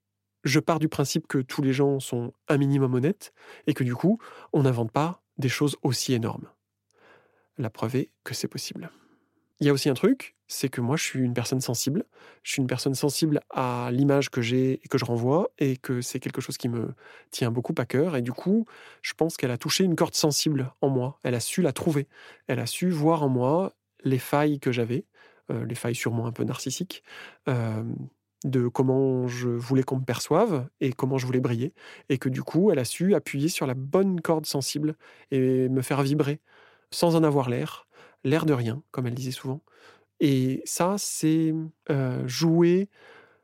je 0.44 0.60
pars 0.60 0.78
du 0.78 0.88
principe 0.88 1.26
que 1.26 1.38
tous 1.38 1.62
les 1.62 1.72
gens 1.72 2.00
sont 2.00 2.32
un 2.48 2.58
minimum 2.58 2.94
honnêtes 2.94 3.32
et 3.66 3.74
que 3.74 3.84
du 3.84 3.94
coup, 3.94 4.18
on 4.52 4.62
n'invente 4.62 4.92
pas 4.92 5.22
des 5.38 5.48
choses 5.48 5.76
aussi 5.82 6.14
énormes. 6.14 6.48
La 7.58 7.70
preuve 7.70 7.96
est 7.96 8.10
que 8.24 8.34
c'est 8.34 8.48
possible. 8.48 8.90
Il 9.60 9.66
y 9.66 9.70
a 9.70 9.72
aussi 9.72 9.88
un 9.88 9.94
truc, 9.94 10.34
c'est 10.48 10.68
que 10.68 10.80
moi 10.80 10.96
je 10.96 11.04
suis 11.04 11.20
une 11.20 11.32
personne 11.32 11.60
sensible. 11.60 12.04
Je 12.42 12.52
suis 12.52 12.60
une 12.60 12.66
personne 12.66 12.94
sensible 12.94 13.40
à 13.50 13.90
l'image 13.92 14.30
que 14.30 14.42
j'ai 14.42 14.80
et 14.84 14.88
que 14.88 14.98
je 14.98 15.04
renvoie 15.04 15.50
et 15.58 15.76
que 15.76 16.00
c'est 16.00 16.18
quelque 16.18 16.40
chose 16.40 16.58
qui 16.58 16.68
me 16.68 16.94
tient 17.30 17.50
beaucoup 17.50 17.74
à 17.78 17.86
cœur. 17.86 18.16
Et 18.16 18.22
du 18.22 18.32
coup, 18.32 18.66
je 19.00 19.14
pense 19.14 19.36
qu'elle 19.36 19.52
a 19.52 19.58
touché 19.58 19.84
une 19.84 19.94
corde 19.94 20.14
sensible 20.14 20.72
en 20.80 20.88
moi. 20.88 21.18
Elle 21.22 21.34
a 21.34 21.40
su 21.40 21.62
la 21.62 21.72
trouver. 21.72 22.08
Elle 22.48 22.58
a 22.58 22.66
su 22.66 22.90
voir 22.90 23.22
en 23.22 23.28
moi 23.28 23.74
les 24.02 24.18
failles 24.18 24.58
que 24.58 24.72
j'avais, 24.72 25.06
euh, 25.50 25.64
les 25.64 25.74
failles 25.74 25.94
sûrement 25.94 26.26
un 26.26 26.32
peu 26.32 26.44
narcissiques, 26.44 27.02
euh, 27.48 27.84
de 28.44 28.68
comment 28.68 29.26
je 29.26 29.48
voulais 29.48 29.82
qu'on 29.82 29.96
me 29.96 30.04
perçoive 30.04 30.68
et 30.80 30.92
comment 30.92 31.18
je 31.18 31.26
voulais 31.26 31.40
briller. 31.40 31.74
Et 32.08 32.18
que 32.18 32.28
du 32.28 32.42
coup, 32.42 32.70
elle 32.70 32.78
a 32.78 32.84
su 32.84 33.14
appuyer 33.14 33.48
sur 33.48 33.66
la 33.66 33.74
bonne 33.74 34.20
corde 34.20 34.46
sensible 34.46 34.96
et 35.30 35.68
me 35.68 35.82
faire 35.82 36.02
vibrer 36.02 36.40
sans 36.90 37.16
en 37.16 37.24
avoir 37.24 37.48
l'air, 37.48 37.88
l'air 38.22 38.46
de 38.46 38.52
rien, 38.52 38.82
comme 38.90 39.06
elle 39.06 39.14
disait 39.14 39.30
souvent. 39.30 39.60
Et 40.20 40.62
ça, 40.64 40.94
c'est 40.98 41.54
euh, 41.90 42.26
jouer 42.28 42.88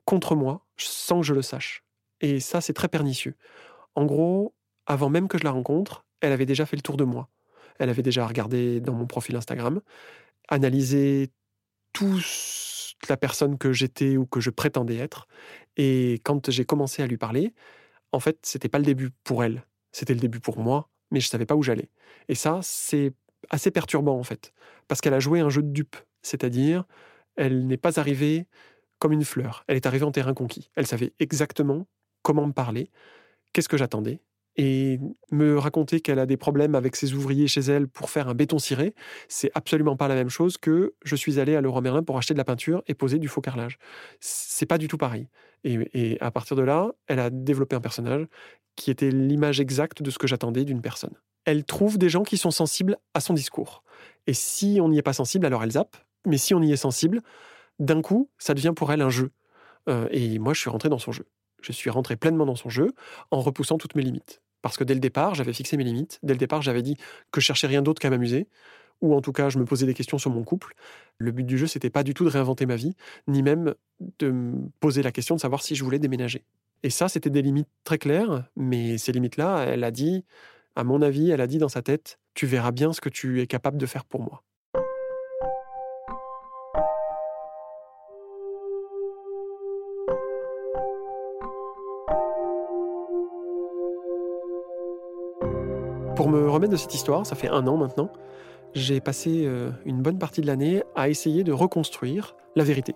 contre 0.05 0.37
moi 0.37 0.67
sans 0.77 1.21
que 1.21 1.27
je 1.27 1.35
le 1.35 1.43
sache. 1.43 1.83
Et 2.21 2.39
ça, 2.41 2.61
c'est 2.61 2.75
très 2.75 2.89
pernicieux. 2.89 3.35
En 3.95 4.05
gros, 4.05 4.55
avant 4.87 5.09
même 5.09 5.29
que 5.29 5.39
je 5.39 5.45
la 5.45 5.51
rencontre, 5.51 6.05
elle 6.21 6.33
avait 6.33 6.47
déjà 6.47 6.67
fait 6.67 6.77
le 6.77 6.83
tour 6.83 6.97
de 6.97 7.05
moi. 7.05 7.29
Elle 7.79 7.89
avait 7.89 8.03
déjà 8.03 8.27
regardé 8.27 8.81
dans 8.81 8.93
mon 8.93 9.07
profil 9.07 9.37
Instagram, 9.37 9.81
analysé 10.49 11.31
tous 11.93 12.70
la 13.09 13.17
personne 13.17 13.59
que 13.59 13.73
j'étais 13.73 14.17
ou 14.17 14.27
que 14.27 14.41
je 14.41 14.51
prétendais 14.51 14.97
être. 14.97 15.27
Et 15.77 16.21
quand 16.25 16.51
j'ai 16.51 16.65
commencé 16.65 17.03
à 17.03 17.07
lui 17.07 17.17
parler, 17.17 17.55
en 18.13 18.21
fait, 18.21 18.39
c'était 18.43 18.69
pas 18.69 18.79
le 18.79 18.85
début 18.85 19.11
pour 19.25 19.45
elle, 19.45 19.65
c'était 19.93 20.15
le 20.15 20.21
début 20.21 20.41
pour 20.41 20.59
moi, 20.59 20.89
mais 21.11 21.21
je 21.21 21.29
savais 21.29 21.47
pas 21.47 21.55
où 21.55 21.63
j'allais. 21.63 21.91
Et 22.29 22.35
ça, 22.35 22.61
c'est 22.63 23.13
assez 23.49 23.71
perturbant 23.71 24.19
en 24.19 24.23
fait, 24.23 24.53
parce 24.89 25.01
qu'elle 25.01 25.15
a 25.15 25.21
joué 25.21 25.41
un 25.41 25.49
jeu 25.49 25.63
de 25.63 25.71
dupe, 25.71 25.97
c'est-à-dire, 26.23 26.85
elle 27.37 27.67
n'est 27.67 27.77
pas 27.77 27.99
arrivée 27.99 28.47
comme 28.99 29.13
une 29.13 29.25
fleur, 29.25 29.65
elle 29.67 29.77
est 29.77 29.87
arrivée 29.87 30.05
en 30.05 30.13
terrain 30.13 30.35
conquis. 30.35 30.71
Elle 30.75 30.87
savait 30.87 31.15
exactement 31.19 31.87
comment 32.23 32.47
me 32.47 32.53
parler, 32.53 32.91
qu'est-ce 33.53 33.69
que 33.69 33.79
j'attendais, 33.79 34.21
et 34.57 34.99
me 35.31 35.59
raconter 35.59 36.01
qu'elle 36.01 36.19
a 36.19 36.27
des 36.27 36.37
problèmes 36.37 36.75
avec 36.75 36.97
ses 36.97 37.15
ouvriers 37.15 37.47
chez 37.47 37.61
elle 37.61 37.89
pour 37.89 38.11
faire 38.11 38.29
un 38.29 38.35
béton 38.35 38.59
ciré, 38.59 38.95
c'est 39.29 39.51
absolument 39.55 39.97
pas 39.97 40.09
la 40.09 40.15
même 40.15 40.29
chose 40.29 40.59
que 40.59 40.95
je 41.05 41.17
suis 41.17 41.39
allé 41.39 41.57
à 41.57 41.61
Leroy 41.61 41.81
Merlin 41.81 42.03
pour 42.03 42.19
acheter 42.19 42.35
de 42.35 42.39
la 42.39 42.45
peinture 42.45 42.83
et 42.87 42.95
poser 42.95 43.19
du 43.19 43.29
faux 43.29 43.41
carrelage. 43.41 43.79
C'est 44.21 44.67
pas 44.67 44.79
du 44.79 44.89
tout 44.89 44.99
pareil. 44.99 45.29
Et, 45.65 46.19
à 46.21 46.31
partir 46.31 46.57
de 46.57 46.63
là, 46.63 46.91
elle 47.07 47.21
a 47.21 47.31
développé 47.31 47.77
un 47.77 47.81
personnage 47.81 48.27
qui 48.77 48.91
était 48.91 49.11
l'image 49.11 49.61
exacte 49.61 50.03
de 50.03 50.11
ce 50.11 50.19
que 50.19 50.27
j'attendais 50.27 50.65
d'une 50.65 50.81
personne. 50.81 51.15
Elle 51.45 51.65
trouve 51.65 51.99
des 51.99 52.09
gens 52.09 52.23
qui 52.23 52.37
sont 52.37 52.51
sensibles 52.51 52.97
à 53.15 53.21
son 53.21 53.35
discours. 53.35 53.83
Et 54.27 54.35
si 54.35 54.79
on 54.81 54.89
n'y 54.89 54.99
est 54.99 55.03
pas 55.03 55.13
sensible, 55.13 55.47
alors 55.47 55.63
elle 55.63 55.73
zappe. 55.73 55.97
Mais 56.27 56.39
si 56.39 56.55
on 56.55 56.63
y 56.63 56.73
est 56.73 56.77
sensible, 56.77 57.21
d'un 57.79 58.03
coup, 58.03 58.31
ça 58.39 58.55
devient 58.55 58.73
pour 58.75 58.93
elle 58.93 59.03
un 59.03 59.11
jeu. 59.11 59.31
Euh, 59.89 60.09
et 60.11 60.39
moi, 60.39 60.55
je 60.55 60.61
suis 60.61 60.71
rentré 60.71 60.89
dans 60.89 60.99
son 60.99 61.13
jeu 61.13 61.27
je 61.63 61.73
suis 61.73 61.91
rentré 61.91 62.17
pleinement 62.17 62.47
dans 62.47 62.57
son 62.57 62.69
jeu 62.69 62.93
en 63.31 63.41
repoussant 63.41 63.79
toutes 63.79 63.95
mes 63.95 64.03
limites. 64.03 64.43
Parce 64.63 64.77
que 64.77 64.85
dès 64.85 64.95
le 64.95 65.01
départ, 65.01 65.35
j'avais 65.35 65.53
fixé 65.53 65.77
mes 65.77 65.85
limites. 65.85 66.19
Dès 66.23 66.35
le 66.35 66.39
départ, 66.39 66.63
j'avais 66.63 66.83
dit 66.83 66.97
que 67.31 67.41
je 67.41 67.47
cherchais 67.47 67.67
rien 67.67 67.83
d'autre 67.83 68.01
qu'à 68.01 68.11
m'amuser, 68.11 68.49
ou 69.01 69.15
en 69.15 69.21
tout 69.21 69.33
cas, 69.33 69.49
je 69.49 69.59
me 69.59 69.65
posais 69.65 69.87
des 69.87 69.95
questions 69.95 70.19
sur 70.19 70.31
mon 70.31 70.45
couple. 70.45 70.75
Le 71.19 71.33
but 71.33 71.45
du 71.45 71.57
jeu, 71.57 71.67
c'était 71.67 71.91
pas 71.91 72.03
du 72.03 72.15
tout 72.15 72.25
de 72.25 72.31
réinventer 72.31 72.67
ma 72.67 72.77
vie, 72.77 72.95
ni 73.27 73.43
même 73.43 73.75
de 74.19 74.31
me 74.31 74.69
poser 74.81 75.03
la 75.03 75.13
question 75.13 75.35
de 75.35 75.41
savoir 75.41 75.63
si 75.63 75.75
je 75.75 75.85
voulais 75.85 75.99
déménager. 75.99 76.45
Et 76.83 76.91
ça, 76.91 77.09
c'était 77.09 77.31
des 77.31 77.43
limites 77.43 77.69
très 77.85 77.99
claires, 77.99 78.45
mais 78.57 78.99
ces 78.99 79.13
limites-là, 79.13 79.65
elle 79.67 79.85
a 79.85 79.91
dit, 79.91 80.25
à 80.77 80.85
mon 80.85 81.03
avis, 81.03 81.31
elle 81.31 81.41
a 81.41 81.47
dit 81.47 81.59
dans 81.59 81.69
sa 81.69 81.83
tête, 81.83 82.19
tu 82.35 82.47
verras 82.47 82.71
bien 82.71 82.93
ce 82.93 83.01
que 83.01 83.09
tu 83.09 83.41
es 83.41 83.47
capable 83.47 83.79
de 83.79 83.87
faire 83.87 84.05
pour 84.05 84.23
moi. 84.23 84.43
De 96.69 96.77
cette 96.77 96.95
histoire, 96.95 97.25
ça 97.25 97.37
fait 97.37 97.49
un 97.49 97.67
an 97.67 97.79
maintenant, 97.79 98.13
j'ai 98.75 99.01
passé 99.01 99.45
euh, 99.47 99.71
une 99.87 100.03
bonne 100.03 100.19
partie 100.19 100.43
de 100.43 100.47
l'année 100.47 100.83
à 100.95 101.09
essayer 101.09 101.43
de 101.43 101.53
reconstruire 101.53 102.37
la 102.55 102.65
vérité, 102.65 102.95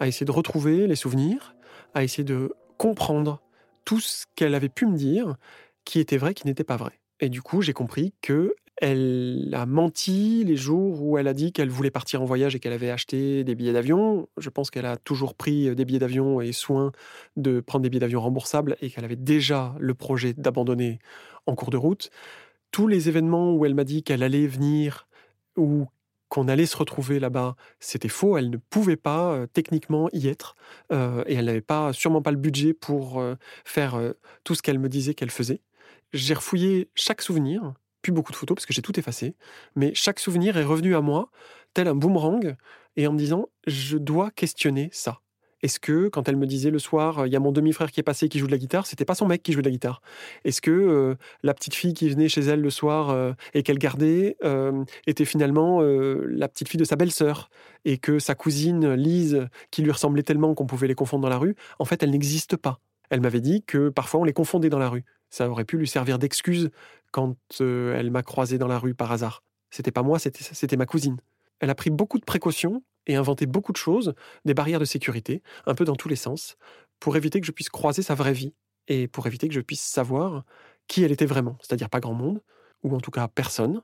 à 0.00 0.08
essayer 0.08 0.24
de 0.24 0.32
retrouver 0.32 0.86
les 0.86 0.96
souvenirs, 0.96 1.54
à 1.92 2.04
essayer 2.04 2.24
de 2.24 2.54
comprendre 2.78 3.42
tout 3.84 4.00
ce 4.00 4.24
qu'elle 4.34 4.54
avait 4.54 4.70
pu 4.70 4.86
me 4.86 4.96
dire 4.96 5.36
qui 5.84 6.00
était 6.00 6.16
vrai, 6.16 6.32
qui 6.32 6.46
n'était 6.46 6.64
pas 6.64 6.78
vrai. 6.78 6.92
Et 7.20 7.28
du 7.28 7.42
coup, 7.42 7.60
j'ai 7.60 7.74
compris 7.74 8.14
que 8.22 8.54
elle 8.78 9.50
a 9.52 9.66
menti 9.66 10.42
les 10.44 10.56
jours 10.56 11.02
où 11.02 11.18
elle 11.18 11.28
a 11.28 11.34
dit 11.34 11.52
qu'elle 11.52 11.68
voulait 11.68 11.90
partir 11.90 12.22
en 12.22 12.24
voyage 12.24 12.56
et 12.56 12.60
qu'elle 12.60 12.72
avait 12.72 12.90
acheté 12.90 13.44
des 13.44 13.54
billets 13.54 13.74
d'avion. 13.74 14.26
Je 14.38 14.48
pense 14.48 14.70
qu'elle 14.70 14.86
a 14.86 14.96
toujours 14.96 15.34
pris 15.34 15.68
euh, 15.68 15.74
des 15.74 15.84
billets 15.84 15.98
d'avion 15.98 16.40
et 16.40 16.52
soin 16.52 16.92
de 17.36 17.60
prendre 17.60 17.82
des 17.82 17.90
billets 17.90 18.00
d'avion 18.00 18.22
remboursables 18.22 18.76
et 18.80 18.90
qu'elle 18.90 19.04
avait 19.04 19.16
déjà 19.16 19.74
le 19.78 19.92
projet 19.92 20.32
d'abandonner 20.32 20.98
en 21.46 21.54
cours 21.54 21.70
de 21.70 21.76
route. 21.76 22.10
Tous 22.72 22.88
les 22.88 23.08
événements 23.08 23.54
où 23.54 23.64
elle 23.64 23.74
m'a 23.74 23.84
dit 23.84 24.02
qu'elle 24.02 24.22
allait 24.22 24.46
venir 24.46 25.06
ou 25.56 25.86
qu'on 26.32 26.48
allait 26.48 26.64
se 26.64 26.78
retrouver 26.78 27.20
là-bas, 27.20 27.56
c'était 27.78 28.08
faux. 28.08 28.38
Elle 28.38 28.48
ne 28.48 28.56
pouvait 28.56 28.96
pas 28.96 29.32
euh, 29.34 29.46
techniquement 29.46 30.08
y 30.14 30.28
être 30.28 30.56
euh, 30.90 31.22
et 31.26 31.34
elle 31.34 31.44
n'avait 31.44 31.60
pas, 31.60 31.92
sûrement 31.92 32.22
pas 32.22 32.30
le 32.30 32.38
budget 32.38 32.72
pour 32.72 33.20
euh, 33.20 33.34
faire 33.66 34.00
tout 34.42 34.54
ce 34.54 34.62
qu'elle 34.62 34.78
me 34.78 34.88
disait 34.88 35.12
qu'elle 35.12 35.30
faisait. 35.30 35.60
J'ai 36.14 36.32
refouillé 36.32 36.88
chaque 36.94 37.20
souvenir, 37.20 37.74
plus 38.00 38.12
beaucoup 38.12 38.32
de 38.32 38.36
photos 38.36 38.54
parce 38.54 38.64
que 38.64 38.72
j'ai 38.72 38.80
tout 38.80 38.98
effacé, 38.98 39.36
mais 39.76 39.92
chaque 39.94 40.18
souvenir 40.18 40.56
est 40.56 40.64
revenu 40.64 40.96
à 40.96 41.02
moi 41.02 41.30
tel 41.74 41.86
un 41.86 41.94
boomerang 41.94 42.56
et 42.96 43.06
en 43.06 43.12
me 43.12 43.18
disant 43.18 43.50
je 43.66 43.98
dois 43.98 44.30
questionner 44.30 44.88
ça. 44.90 45.20
Est-ce 45.62 45.78
que, 45.78 46.08
quand 46.08 46.28
elle 46.28 46.36
me 46.36 46.46
disait 46.46 46.70
le 46.70 46.80
soir, 46.80 47.26
il 47.26 47.32
y 47.32 47.36
a 47.36 47.40
mon 47.40 47.52
demi-frère 47.52 47.92
qui 47.92 48.00
est 48.00 48.02
passé 48.02 48.28
qui 48.28 48.40
joue 48.40 48.46
de 48.46 48.50
la 48.52 48.58
guitare, 48.58 48.84
c'était 48.86 49.04
pas 49.04 49.14
son 49.14 49.26
mec 49.26 49.44
qui 49.44 49.52
jouait 49.52 49.62
de 49.62 49.68
la 49.68 49.72
guitare 49.72 50.02
Est-ce 50.44 50.60
que 50.60 50.72
euh, 50.72 51.14
la 51.44 51.54
petite 51.54 51.74
fille 51.74 51.94
qui 51.94 52.08
venait 52.08 52.28
chez 52.28 52.40
elle 52.40 52.60
le 52.60 52.70
soir 52.70 53.10
euh, 53.10 53.32
et 53.54 53.62
qu'elle 53.62 53.78
gardait 53.78 54.36
euh, 54.44 54.84
était 55.06 55.24
finalement 55.24 55.80
la 55.82 56.48
petite 56.48 56.68
fille 56.68 56.78
de 56.78 56.84
sa 56.84 56.96
belle-sœur? 56.96 57.48
Et 57.84 57.98
que 57.98 58.18
sa 58.18 58.34
cousine 58.34 58.94
Lise, 58.94 59.46
qui 59.70 59.82
lui 59.82 59.90
ressemblait 59.90 60.22
tellement 60.22 60.54
qu'on 60.54 60.66
pouvait 60.66 60.88
les 60.88 60.94
confondre 60.94 61.22
dans 61.22 61.28
la 61.28 61.38
rue, 61.38 61.54
en 61.78 61.84
fait, 61.84 62.02
elle 62.02 62.10
n'existe 62.10 62.56
pas. 62.56 62.80
Elle 63.10 63.20
m'avait 63.20 63.40
dit 63.40 63.62
que 63.62 63.88
parfois 63.88 64.20
on 64.20 64.24
les 64.24 64.32
confondait 64.32 64.70
dans 64.70 64.78
la 64.78 64.88
rue. 64.88 65.04
Ça 65.30 65.48
aurait 65.48 65.64
pu 65.64 65.78
lui 65.78 65.88
servir 65.88 66.18
d'excuse 66.18 66.70
quand 67.12 67.36
elle 67.60 68.10
m'a 68.10 68.22
croisé 68.22 68.58
dans 68.58 68.68
la 68.68 68.78
rue 68.78 68.94
par 68.94 69.12
hasard. 69.12 69.42
C'était 69.70 69.90
pas 69.90 70.02
moi, 70.02 70.18
c'était 70.18 70.76
ma 70.76 70.86
cousine. 70.86 71.16
Elle 71.60 71.70
a 71.70 71.74
pris 71.74 71.90
beaucoup 71.90 72.18
de 72.18 72.24
précautions 72.24 72.82
et 73.06 73.16
inventé 73.16 73.46
beaucoup 73.46 73.72
de 73.72 73.76
choses, 73.76 74.14
des 74.44 74.54
barrières 74.54 74.80
de 74.80 74.84
sécurité, 74.84 75.42
un 75.66 75.74
peu 75.74 75.84
dans 75.84 75.96
tous 75.96 76.08
les 76.08 76.16
sens, 76.16 76.56
pour 77.00 77.16
éviter 77.16 77.40
que 77.40 77.46
je 77.46 77.52
puisse 77.52 77.68
croiser 77.68 78.02
sa 78.02 78.14
vraie 78.14 78.32
vie 78.32 78.54
et 78.88 79.08
pour 79.08 79.26
éviter 79.26 79.48
que 79.48 79.54
je 79.54 79.60
puisse 79.60 79.82
savoir 79.82 80.44
qui 80.88 81.02
elle 81.04 81.12
était 81.12 81.26
vraiment, 81.26 81.56
c'est-à-dire 81.60 81.88
pas 81.88 82.00
grand 82.00 82.14
monde, 82.14 82.42
ou 82.82 82.94
en 82.94 83.00
tout 83.00 83.10
cas 83.10 83.28
personne. 83.28 83.82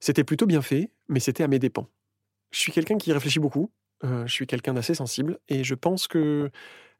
C'était 0.00 0.24
plutôt 0.24 0.46
bien 0.46 0.62
fait, 0.62 0.90
mais 1.08 1.20
c'était 1.20 1.44
à 1.44 1.48
mes 1.48 1.58
dépens. 1.58 1.88
Je 2.50 2.58
suis 2.58 2.72
quelqu'un 2.72 2.98
qui 2.98 3.12
réfléchit 3.12 3.38
beaucoup, 3.38 3.70
euh, 4.04 4.26
je 4.26 4.32
suis 4.32 4.46
quelqu'un 4.46 4.74
d'assez 4.74 4.94
sensible, 4.94 5.38
et 5.48 5.64
je 5.64 5.74
pense 5.74 6.08
que 6.08 6.50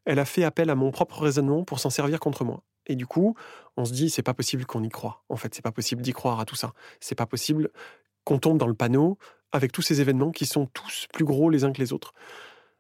elle 0.05 0.19
a 0.19 0.25
fait 0.25 0.45
appel 0.45 0.71
à 0.71 0.75
mon 0.75 0.91
propre 0.91 1.21
raisonnement 1.21 1.65
pour 1.65 1.79
s'en 1.79 1.91
servir 1.91 2.19
contre 2.19 2.45
moi. 2.45 2.65
Et 2.87 2.97
du 2.97 3.07
coup, 3.07 3.37
on 3.77 3.85
se 3.85 3.93
dit, 3.93 4.11
c'est 4.11 4.23
pas 4.23 4.35
possible 4.35 4.67
qu'on 4.67 4.83
y 4.83 4.89
croit. 4.89 5.23
En 5.29 5.37
fait, 5.37 5.55
c'est 5.55 5.63
pas 5.63 5.71
possible 5.71 6.03
d'y 6.03 6.13
croire 6.13 6.41
à 6.41 6.45
tout 6.45 6.57
ça. 6.57 6.73
C'est 6.99 7.15
pas 7.15 7.27
possible 7.27 7.71
qu'on 8.25 8.39
tombe 8.39 8.59
dans 8.59 8.67
le 8.67 8.75
panneau 8.75 9.19
avec 9.53 9.73
tous 9.73 9.83
ces 9.83 10.01
événements 10.01 10.31
qui 10.31 10.47
sont 10.47 10.67
tous 10.67 11.07
plus 11.13 11.25
gros 11.25 11.51
les 11.51 11.65
uns 11.65 11.73
que 11.73 11.81
les 11.81 11.93
autres. 11.93 12.13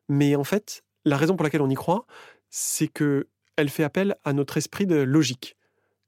Mais 0.08 0.36
en 0.36 0.44
fait, 0.44 0.84
la 1.04 1.16
raison 1.16 1.36
pour 1.36 1.44
laquelle 1.44 1.62
on 1.62 1.70
y 1.70 1.74
croit, 1.74 2.06
c'est 2.50 2.88
que 2.88 3.28
elle 3.56 3.68
fait 3.68 3.84
appel 3.84 4.16
à 4.24 4.32
notre 4.32 4.56
esprit 4.56 4.86
de 4.86 4.96
logique. 4.96 5.56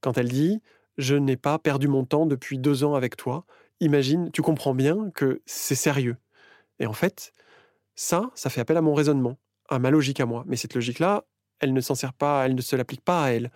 Quand 0.01 0.19
elle 0.19 0.29
dit 0.29 0.61
je 0.97 1.15
n'ai 1.15 1.37
pas 1.37 1.59
perdu 1.59 1.89
mon 1.89 2.05
temps 2.05 2.27
depuis 2.27 2.59
deux 2.59 2.85
ans 2.85 2.95
avec 2.95 3.17
toi, 3.17 3.45
imagine, 3.81 4.31
tu 4.31 4.43
comprends 4.43 4.75
bien 4.75 5.11
que 5.15 5.43
c'est 5.47 5.75
sérieux. 5.75 6.17
Et 6.79 6.87
en 6.87 6.93
fait, 6.93 7.33
ça, 7.97 8.31
ça 8.35 8.51
fait 8.51 8.61
appel 8.61 8.77
à 8.77 8.81
mon 8.81 8.95
raisonnement, 8.95 9.39
à 9.69 9.79
ma 9.79 9.91
logique 9.91 10.21
à 10.21 10.27
moi. 10.27 10.45
Mais 10.47 10.57
cette 10.57 10.75
logique-là, 10.75 11.25
elle 11.61 11.73
ne 11.73 11.81
s'en 11.81 11.95
sert 11.95 12.13
pas, 12.13 12.47
elle 12.47 12.55
ne 12.55 12.61
se 12.61 12.77
l'applique 12.77 13.03
pas 13.03 13.25
à 13.25 13.29
elle. 13.31 13.51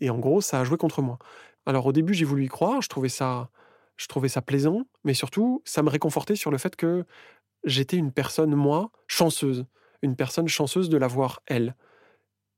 Et 0.00 0.10
en 0.10 0.18
gros, 0.18 0.40
ça 0.40 0.60
a 0.60 0.64
joué 0.64 0.76
contre 0.76 1.02
moi. 1.02 1.18
Alors 1.66 1.86
au 1.86 1.92
début, 1.92 2.14
j'ai 2.14 2.24
voulu 2.24 2.44
y 2.44 2.48
croire, 2.48 2.82
je 2.82 2.88
trouvais 2.88 3.08
ça 3.08 3.48
je 3.96 4.06
trouvais 4.08 4.28
ça 4.28 4.42
plaisant, 4.42 4.82
mais 5.04 5.14
surtout, 5.14 5.62
ça 5.64 5.82
me 5.82 5.90
réconfortait 5.90 6.36
sur 6.36 6.50
le 6.50 6.58
fait 6.58 6.76
que 6.76 7.04
j'étais 7.64 7.96
une 7.96 8.12
personne, 8.12 8.54
moi, 8.54 8.90
chanceuse. 9.06 9.66
Une 10.02 10.16
personne 10.16 10.48
chanceuse 10.48 10.88
de 10.88 10.96
l'avoir, 10.96 11.42
elle. 11.46 11.76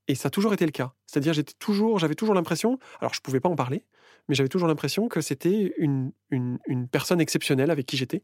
Et 0.08 0.14
ça 0.14 0.28
a 0.28 0.30
toujours 0.30 0.52
été 0.52 0.64
le 0.64 0.72
cas. 0.72 0.92
C'est-à-dire, 1.06 1.32
j'étais 1.32 1.54
toujours, 1.58 1.98
j'avais 1.98 2.14
toujours 2.14 2.34
l'impression, 2.34 2.78
alors 3.00 3.12
je 3.14 3.20
ne 3.20 3.22
pouvais 3.22 3.40
pas 3.40 3.48
en 3.48 3.56
parler, 3.56 3.84
mais 4.28 4.34
j'avais 4.34 4.48
toujours 4.48 4.68
l'impression 4.68 5.08
que 5.08 5.20
c'était 5.20 5.74
une, 5.78 6.12
une, 6.30 6.58
une, 6.66 6.88
personne 6.88 7.20
exceptionnelle 7.20 7.70
avec 7.70 7.86
qui 7.86 7.96
j'étais, 7.96 8.22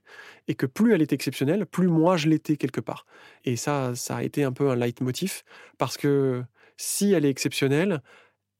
et 0.48 0.54
que 0.54 0.66
plus 0.66 0.94
elle 0.94 1.02
était 1.02 1.14
exceptionnelle, 1.14 1.66
plus 1.66 1.88
moi 1.88 2.16
je 2.16 2.28
l'étais 2.28 2.56
quelque 2.56 2.80
part. 2.80 3.06
Et 3.44 3.56
ça, 3.56 3.94
ça 3.94 4.16
a 4.16 4.22
été 4.22 4.44
un 4.44 4.52
peu 4.52 4.70
un 4.70 4.76
leitmotiv, 4.76 5.42
parce 5.78 5.96
que 5.96 6.44
si 6.76 7.12
elle 7.12 7.24
est 7.24 7.30
exceptionnelle 7.30 8.02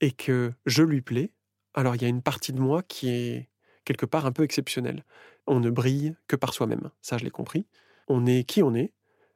et 0.00 0.12
que 0.12 0.52
je 0.66 0.82
lui 0.82 1.00
plais, 1.00 1.32
alors 1.75 1.94
il 1.97 2.02
y 2.02 2.04
a 2.04 2.09
une 2.09 2.23
partie 2.23 2.52
de 2.52 2.61
moi 2.61 2.82
qui 2.82 3.09
est 3.09 3.49
quelque 3.85 4.07
part 4.07 4.27
un 4.27 4.33
peu 4.33 4.43
exceptionnel. 4.43 5.05
On 5.47 5.61
ne 5.61 5.71
brille 5.71 6.15
que 6.29 6.37
par 6.37 6.55
soi-même, 6.55 6.91
ça 7.01 7.19
je 7.19 7.25
l'ai 7.25 7.31
compris. 7.31 7.67
On 8.09 8.27
est 8.27 8.45
qui 8.45 8.62
on 8.62 8.75
est, 8.75 8.93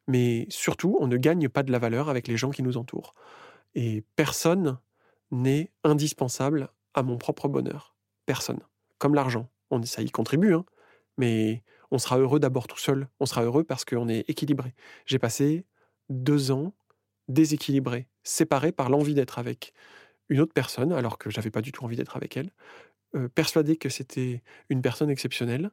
mais 0.07 0.47
surtout 0.49 0.97
on 1.01 1.07
ne 1.07 1.17
gagne 1.17 1.49
pas 1.49 1.63
de 1.63 1.73
la 1.73 1.79
valeur 1.79 2.09
avec 2.09 2.29
les 2.29 2.37
gens 2.37 2.51
qui 2.51 2.63
nous 2.63 2.77
entourent. 2.77 3.15
Et 3.75 4.05
personne 4.17 4.79
n'est 5.31 5.71
indispensable 5.85 6.71
à 6.95 7.03
mon 7.03 7.19
propre 7.19 7.49
bonheur. 7.49 7.95
Personne. 8.25 8.61
Comme 8.99 9.15
l'argent. 9.15 9.49
Ça 9.85 10.01
y 10.01 10.11
contribue, 10.11 10.55
hein, 10.55 10.65
mais 11.19 11.65
on 11.91 11.99
sera 11.99 12.19
heureux 12.19 12.39
d'abord 12.39 12.69
tout 12.69 12.79
seul. 12.79 13.09
On 13.19 13.27
sera 13.27 13.43
heureux 13.43 13.65
parce 13.65 13.85
qu'on 13.85 14.09
est 14.09 14.29
équilibré. 14.31 14.75
J'ai 15.07 15.19
passé 15.19 15.67
deux 16.09 16.53
ans 16.53 16.73
déséquilibré, 17.29 18.07
séparé 18.23 18.71
par 18.71 18.89
l'envie 18.89 19.15
d'être 19.15 19.39
avec 19.39 19.73
une 20.29 20.41
autre 20.41 20.53
personne, 20.53 20.93
alors 20.93 21.19
que 21.19 21.31
j'avais 21.31 21.51
pas 21.51 21.61
du 21.63 21.73
tout 21.73 21.85
envie 21.85 21.97
d'être 21.97 22.17
avec 22.17 22.37
elle, 22.37 22.51
euh, 23.15 23.29
persuadé 23.29 23.77
que 23.77 23.89
c'était 23.89 24.43
une 24.69 24.83
personne 24.83 25.11
exceptionnelle 25.11 25.71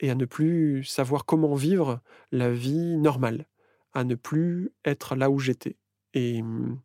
et 0.00 0.10
à 0.10 0.14
ne 0.14 0.24
plus 0.24 0.84
savoir 0.84 1.24
comment 1.24 1.54
vivre 1.54 2.00
la 2.30 2.50
vie 2.50 2.96
normale, 2.96 3.46
à 3.92 4.04
ne 4.04 4.14
plus 4.14 4.70
être 4.84 5.16
là 5.16 5.30
où 5.30 5.38
j'étais. 5.38 5.76
Et, 6.14 6.42
mmh, 6.42 6.78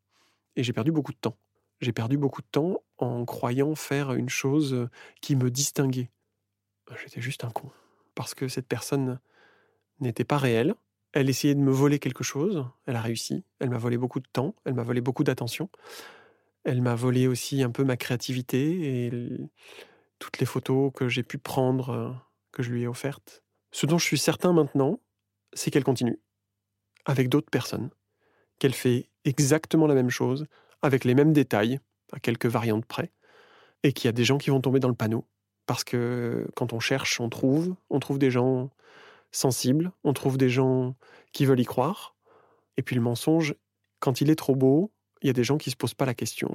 et 0.55 0.63
j'ai 0.63 0.73
perdu 0.73 0.91
beaucoup 0.91 1.11
de 1.11 1.17
temps. 1.17 1.37
J'ai 1.81 1.93
perdu 1.93 2.17
beaucoup 2.17 2.41
de 2.41 2.47
temps 2.51 2.81
en 2.97 3.25
croyant 3.25 3.75
faire 3.75 4.13
une 4.13 4.29
chose 4.29 4.87
qui 5.21 5.35
me 5.35 5.49
distinguait. 5.49 6.11
J'étais 7.01 7.21
juste 7.21 7.43
un 7.43 7.49
con. 7.49 7.69
Parce 8.15 8.33
que 8.33 8.47
cette 8.47 8.67
personne 8.67 9.19
n'était 9.99 10.23
pas 10.23 10.37
réelle. 10.37 10.75
Elle 11.13 11.29
essayait 11.29 11.55
de 11.55 11.59
me 11.59 11.71
voler 11.71 11.99
quelque 11.99 12.23
chose. 12.23 12.65
Elle 12.85 12.95
a 12.95 13.01
réussi. 13.01 13.43
Elle 13.59 13.69
m'a 13.69 13.77
volé 13.77 13.97
beaucoup 13.97 14.19
de 14.19 14.27
temps. 14.31 14.55
Elle 14.65 14.73
m'a 14.73 14.83
volé 14.83 15.01
beaucoup 15.01 15.23
d'attention. 15.23 15.69
Elle 16.63 16.81
m'a 16.81 16.95
volé 16.95 17.27
aussi 17.27 17.63
un 17.63 17.71
peu 17.71 17.83
ma 17.83 17.97
créativité 17.97 19.05
et 19.05 19.11
toutes 20.21 20.37
les 20.37 20.45
photos 20.45 20.91
que 20.93 21.09
j'ai 21.09 21.23
pu 21.23 21.39
prendre, 21.39 21.89
euh, 21.89 22.11
que 22.51 22.61
je 22.61 22.71
lui 22.71 22.83
ai 22.83 22.87
offertes. 22.87 23.43
Ce 23.71 23.87
dont 23.87 23.97
je 23.97 24.05
suis 24.05 24.19
certain 24.19 24.53
maintenant, 24.53 24.99
c'est 25.53 25.71
qu'elle 25.71 25.83
continue, 25.83 26.21
avec 27.05 27.27
d'autres 27.27 27.49
personnes, 27.49 27.89
qu'elle 28.59 28.75
fait 28.75 29.09
exactement 29.25 29.87
la 29.87 29.95
même 29.95 30.11
chose, 30.11 30.45
avec 30.83 31.05
les 31.05 31.15
mêmes 31.15 31.33
détails, 31.33 31.79
à 32.13 32.19
quelques 32.19 32.45
variantes 32.45 32.85
près, 32.85 33.11
et 33.81 33.93
qu'il 33.93 34.07
y 34.07 34.09
a 34.09 34.13
des 34.13 34.23
gens 34.23 34.37
qui 34.37 34.51
vont 34.51 34.61
tomber 34.61 34.79
dans 34.79 34.89
le 34.89 34.95
panneau. 34.95 35.25
Parce 35.65 35.83
que 35.83 36.47
quand 36.55 36.71
on 36.71 36.79
cherche, 36.79 37.19
on 37.19 37.29
trouve, 37.29 37.75
on 37.89 37.99
trouve 37.99 38.19
des 38.19 38.29
gens 38.29 38.69
sensibles, 39.31 39.91
on 40.03 40.13
trouve 40.13 40.37
des 40.37 40.49
gens 40.49 40.95
qui 41.33 41.45
veulent 41.45 41.59
y 41.59 41.65
croire, 41.65 42.15
et 42.77 42.83
puis 42.83 42.95
le 42.95 43.01
mensonge, 43.01 43.55
quand 43.99 44.21
il 44.21 44.29
est 44.29 44.35
trop 44.35 44.55
beau, 44.55 44.91
il 45.21 45.27
y 45.27 45.29
a 45.29 45.33
des 45.33 45.43
gens 45.43 45.57
qui 45.57 45.69
ne 45.69 45.71
se 45.71 45.77
posent 45.77 45.93
pas 45.93 46.05
la 46.05 46.13
question. 46.13 46.53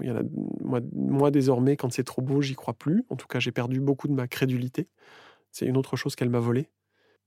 Moi, 0.61 0.81
moi, 0.93 1.31
désormais, 1.31 1.77
quand 1.77 1.93
c'est 1.93 2.05
trop 2.05 2.23
beau, 2.23 2.43
j'y 2.43 2.55
crois 2.55 2.75
plus. 2.75 3.05
En 3.11 3.17
tout 3.17 3.27
cas, 3.27 3.39
j'ai 3.39 3.53
perdu 3.53 3.81
beaucoup 3.81 4.09
de 4.09 4.13
ma 4.13 4.27
crédulité. 4.27 4.89
C'est 5.53 5.67
une 5.67 5.77
autre 5.77 5.97
chose 5.97 6.17
qu'elle 6.17 6.31
m'a 6.31 6.41
volée. 6.41 6.69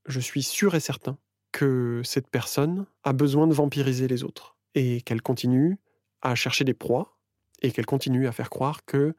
Je 0.05 0.19
suis 0.19 0.43
sûr 0.43 0.75
et 0.75 0.79
certain 0.79 1.17
que 1.51 2.01
cette 2.03 2.29
personne 2.29 2.85
a 3.03 3.13
besoin 3.13 3.47
de 3.47 3.53
vampiriser 3.53 4.07
les 4.07 4.23
autres 4.23 4.57
et 4.75 5.01
qu'elle 5.01 5.21
continue 5.21 5.77
à 6.21 6.35
chercher 6.35 6.63
des 6.63 6.73
proies 6.73 7.17
et 7.61 7.71
qu'elle 7.71 7.85
continue 7.85 8.27
à 8.27 8.31
faire 8.31 8.49
croire 8.49 8.85
que 8.85 9.15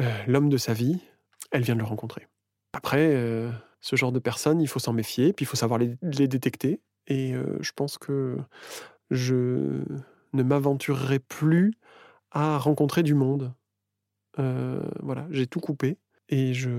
euh, 0.00 0.22
l'homme 0.26 0.48
de 0.48 0.56
sa 0.56 0.72
vie, 0.72 1.00
elle 1.50 1.62
vient 1.62 1.74
de 1.74 1.80
le 1.80 1.86
rencontrer. 1.86 2.26
Après, 2.72 3.14
euh, 3.14 3.50
ce 3.80 3.96
genre 3.96 4.12
de 4.12 4.18
personnes, 4.18 4.60
il 4.60 4.68
faut 4.68 4.78
s'en 4.78 4.92
méfier, 4.92 5.32
puis 5.32 5.44
il 5.44 5.46
faut 5.46 5.56
savoir 5.56 5.78
les, 5.78 5.96
détecter. 6.28 6.80
Et 7.06 7.34
euh, 7.34 7.58
je 7.60 7.72
pense 7.72 7.98
que 7.98 8.38
je 9.10 9.82
ne 10.32 10.42
m'aventurerai 10.42 11.18
plus 11.18 11.74
à 12.30 12.58
rencontrer 12.58 13.02
du 13.02 13.14
monde. 13.14 13.52
Euh, 14.38 14.82
voilà, 15.00 15.26
j'ai 15.30 15.46
tout 15.46 15.60
coupé 15.60 15.98
et 16.28 16.54
je 16.54 16.70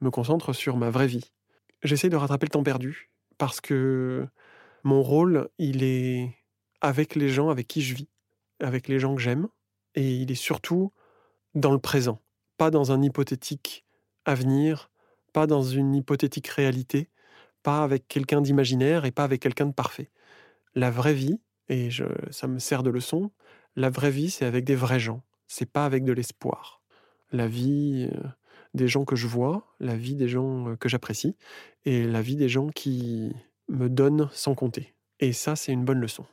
me 0.00 0.10
concentre 0.10 0.52
sur 0.52 0.76
ma 0.76 0.90
vraie 0.90 1.06
vie. 1.06 1.32
J'essaie 1.82 2.08
de 2.08 2.16
rattraper 2.16 2.46
le 2.46 2.50
temps 2.50 2.62
perdu 2.62 3.10
parce 3.38 3.60
que 3.60 4.26
mon 4.84 5.02
rôle, 5.02 5.48
il 5.58 5.82
est 5.82 6.34
avec 6.80 7.14
les 7.14 7.28
gens 7.28 7.50
avec 7.50 7.66
qui 7.66 7.82
je 7.82 7.94
vis, 7.94 8.08
avec 8.60 8.88
les 8.88 8.98
gens 8.98 9.14
que 9.14 9.20
j'aime, 9.20 9.48
et 9.94 10.14
il 10.14 10.30
est 10.30 10.36
surtout 10.36 10.92
dans 11.54 11.72
le 11.72 11.78
présent, 11.78 12.22
pas 12.56 12.70
dans 12.70 12.92
un 12.92 13.02
hypothétique 13.02 13.84
avenir, 14.24 14.90
pas 15.32 15.46
dans 15.46 15.62
une 15.62 15.94
hypothétique 15.94 16.48
réalité, 16.48 17.08
pas 17.62 17.82
avec 17.82 18.06
quelqu'un 18.06 18.40
d'imaginaire 18.40 19.04
et 19.04 19.10
pas 19.10 19.24
avec 19.24 19.40
quelqu'un 19.40 19.66
de 19.66 19.72
parfait. 19.72 20.10
La 20.74 20.90
vraie 20.90 21.14
vie, 21.14 21.40
et 21.68 21.90
je, 21.90 22.04
ça 22.30 22.46
me 22.46 22.58
sert 22.58 22.82
de 22.82 22.90
leçon, 22.90 23.30
la 23.76 23.90
vraie 23.90 24.10
vie, 24.10 24.30
c'est 24.30 24.44
avec 24.44 24.64
des 24.64 24.74
vrais 24.74 25.00
gens, 25.00 25.22
c'est 25.48 25.70
pas 25.70 25.84
avec 25.84 26.04
de 26.04 26.12
l'espoir. 26.12 26.80
La 27.32 27.46
vie 27.46 28.08
euh, 28.12 28.28
des 28.74 28.88
gens 28.88 29.04
que 29.04 29.16
je 29.16 29.26
vois, 29.26 29.74
la 29.80 29.96
vie 29.96 30.14
des 30.14 30.28
gens 30.28 30.68
euh, 30.68 30.76
que 30.76 30.88
j'apprécie, 30.88 31.36
et 31.84 32.04
la 32.04 32.22
vie 32.22 32.36
des 32.36 32.48
gens 32.48 32.68
qui 32.68 33.32
me 33.68 33.88
donnent 33.88 34.28
sans 34.32 34.54
compter. 34.54 34.94
Et 35.20 35.32
ça, 35.32 35.56
c'est 35.56 35.72
une 35.72 35.84
bonne 35.84 36.00
leçon. 36.00 36.24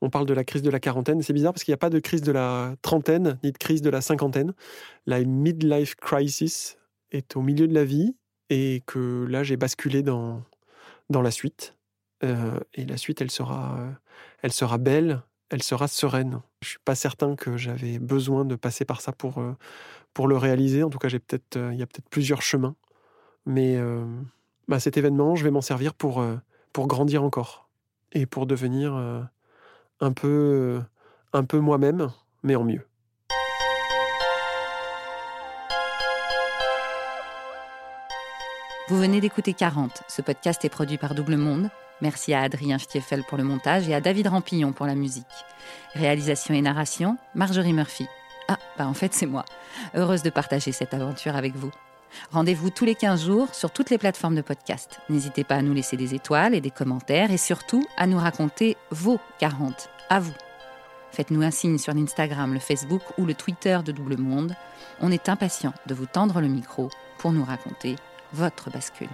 On 0.00 0.10
parle 0.10 0.26
de 0.26 0.34
la 0.34 0.44
crise 0.44 0.62
de 0.62 0.70
la 0.70 0.80
quarantaine. 0.80 1.22
C'est 1.22 1.32
bizarre 1.32 1.52
parce 1.52 1.64
qu'il 1.64 1.72
n'y 1.72 1.76
a 1.76 1.78
pas 1.78 1.90
de 1.90 1.98
crise 1.98 2.22
de 2.22 2.32
la 2.32 2.74
trentaine 2.82 3.38
ni 3.42 3.52
de 3.52 3.58
crise 3.58 3.80
de 3.80 3.90
la 3.90 4.00
cinquantaine. 4.00 4.52
La 5.06 5.22
midlife 5.24 5.94
crisis 5.94 6.78
est 7.10 7.36
au 7.36 7.42
milieu 7.42 7.66
de 7.66 7.74
la 7.74 7.84
vie 7.84 8.16
et 8.50 8.82
que 8.86 9.24
là, 9.28 9.42
j'ai 9.42 9.56
basculé 9.56 10.02
dans, 10.02 10.42
dans 11.08 11.22
la 11.22 11.30
suite. 11.30 11.74
Euh, 12.24 12.58
et 12.72 12.86
la 12.86 12.96
suite, 12.96 13.20
elle 13.20 13.30
sera, 13.30 13.78
elle 14.42 14.52
sera 14.52 14.78
belle, 14.78 15.22
elle 15.50 15.62
sera 15.62 15.88
sereine. 15.88 16.40
Je 16.62 16.70
suis 16.70 16.78
pas 16.84 16.94
certain 16.94 17.36
que 17.36 17.56
j'avais 17.56 17.98
besoin 17.98 18.44
de 18.44 18.56
passer 18.56 18.84
par 18.84 19.00
ça 19.00 19.12
pour, 19.12 19.38
euh, 19.38 19.54
pour 20.14 20.26
le 20.26 20.36
réaliser. 20.36 20.82
En 20.82 20.90
tout 20.90 20.98
cas, 20.98 21.08
j'ai 21.08 21.18
peut-être, 21.18 21.56
euh, 21.56 21.72
il 21.72 21.78
y 21.78 21.82
a 21.82 21.86
peut-être 21.86 22.08
plusieurs 22.08 22.42
chemins. 22.42 22.74
Mais 23.46 23.78
bah, 24.68 24.80
cet 24.80 24.96
événement, 24.96 25.36
je 25.36 25.44
vais 25.44 25.50
m'en 25.50 25.60
servir 25.60 25.92
pour, 25.92 26.24
pour 26.72 26.86
grandir 26.86 27.22
encore 27.22 27.68
et 28.12 28.24
pour 28.24 28.46
devenir 28.46 28.94
un 30.00 30.12
peu, 30.12 30.80
un 31.34 31.44
peu 31.44 31.58
moi-même, 31.58 32.10
mais 32.42 32.56
en 32.56 32.64
mieux. 32.64 32.86
Vous 38.88 38.98
venez 38.98 39.20
d'écouter 39.20 39.52
40. 39.52 40.04
Ce 40.08 40.22
podcast 40.22 40.64
est 40.64 40.70
produit 40.70 40.96
par 40.96 41.14
Double 41.14 41.36
Monde. 41.36 41.68
Merci 42.00 42.34
à 42.34 42.42
Adrien 42.42 42.78
Stiefel 42.78 43.22
pour 43.24 43.38
le 43.38 43.44
montage 43.44 43.88
et 43.88 43.94
à 43.94 44.00
David 44.00 44.26
Rampillon 44.26 44.72
pour 44.72 44.86
la 44.86 44.94
musique. 44.94 45.24
Réalisation 45.94 46.54
et 46.54 46.62
narration, 46.62 47.16
Marjorie 47.34 47.72
Murphy. 47.72 48.06
Ah, 48.48 48.58
bah 48.76 48.86
en 48.86 48.94
fait 48.94 49.14
c'est 49.14 49.26
moi. 49.26 49.44
Heureuse 49.94 50.22
de 50.22 50.30
partager 50.30 50.72
cette 50.72 50.92
aventure 50.92 51.36
avec 51.36 51.54
vous. 51.54 51.70
Rendez-vous 52.30 52.70
tous 52.70 52.84
les 52.84 52.94
15 52.94 53.24
jours 53.24 53.54
sur 53.54 53.70
toutes 53.70 53.90
les 53.90 53.98
plateformes 53.98 54.34
de 54.34 54.42
podcast. 54.42 55.00
N'hésitez 55.08 55.44
pas 55.44 55.56
à 55.56 55.62
nous 55.62 55.74
laisser 55.74 55.96
des 55.96 56.14
étoiles 56.14 56.54
et 56.54 56.60
des 56.60 56.70
commentaires 56.70 57.30
et 57.30 57.38
surtout 57.38 57.86
à 57.96 58.06
nous 58.06 58.18
raconter 58.18 58.76
vos 58.90 59.18
40, 59.38 59.88
à 60.10 60.20
vous. 60.20 60.34
Faites-nous 61.12 61.42
un 61.42 61.50
signe 61.50 61.78
sur 61.78 61.94
l'Instagram, 61.94 62.52
le 62.52 62.60
Facebook 62.60 63.02
ou 63.18 63.24
le 63.24 63.34
Twitter 63.34 63.78
de 63.84 63.92
Double 63.92 64.16
Monde. 64.16 64.54
On 65.00 65.12
est 65.12 65.28
impatient 65.28 65.72
de 65.86 65.94
vous 65.94 66.06
tendre 66.06 66.40
le 66.40 66.48
micro 66.48 66.90
pour 67.18 67.32
nous 67.32 67.44
raconter 67.44 67.96
votre 68.32 68.70
bascule. 68.70 69.08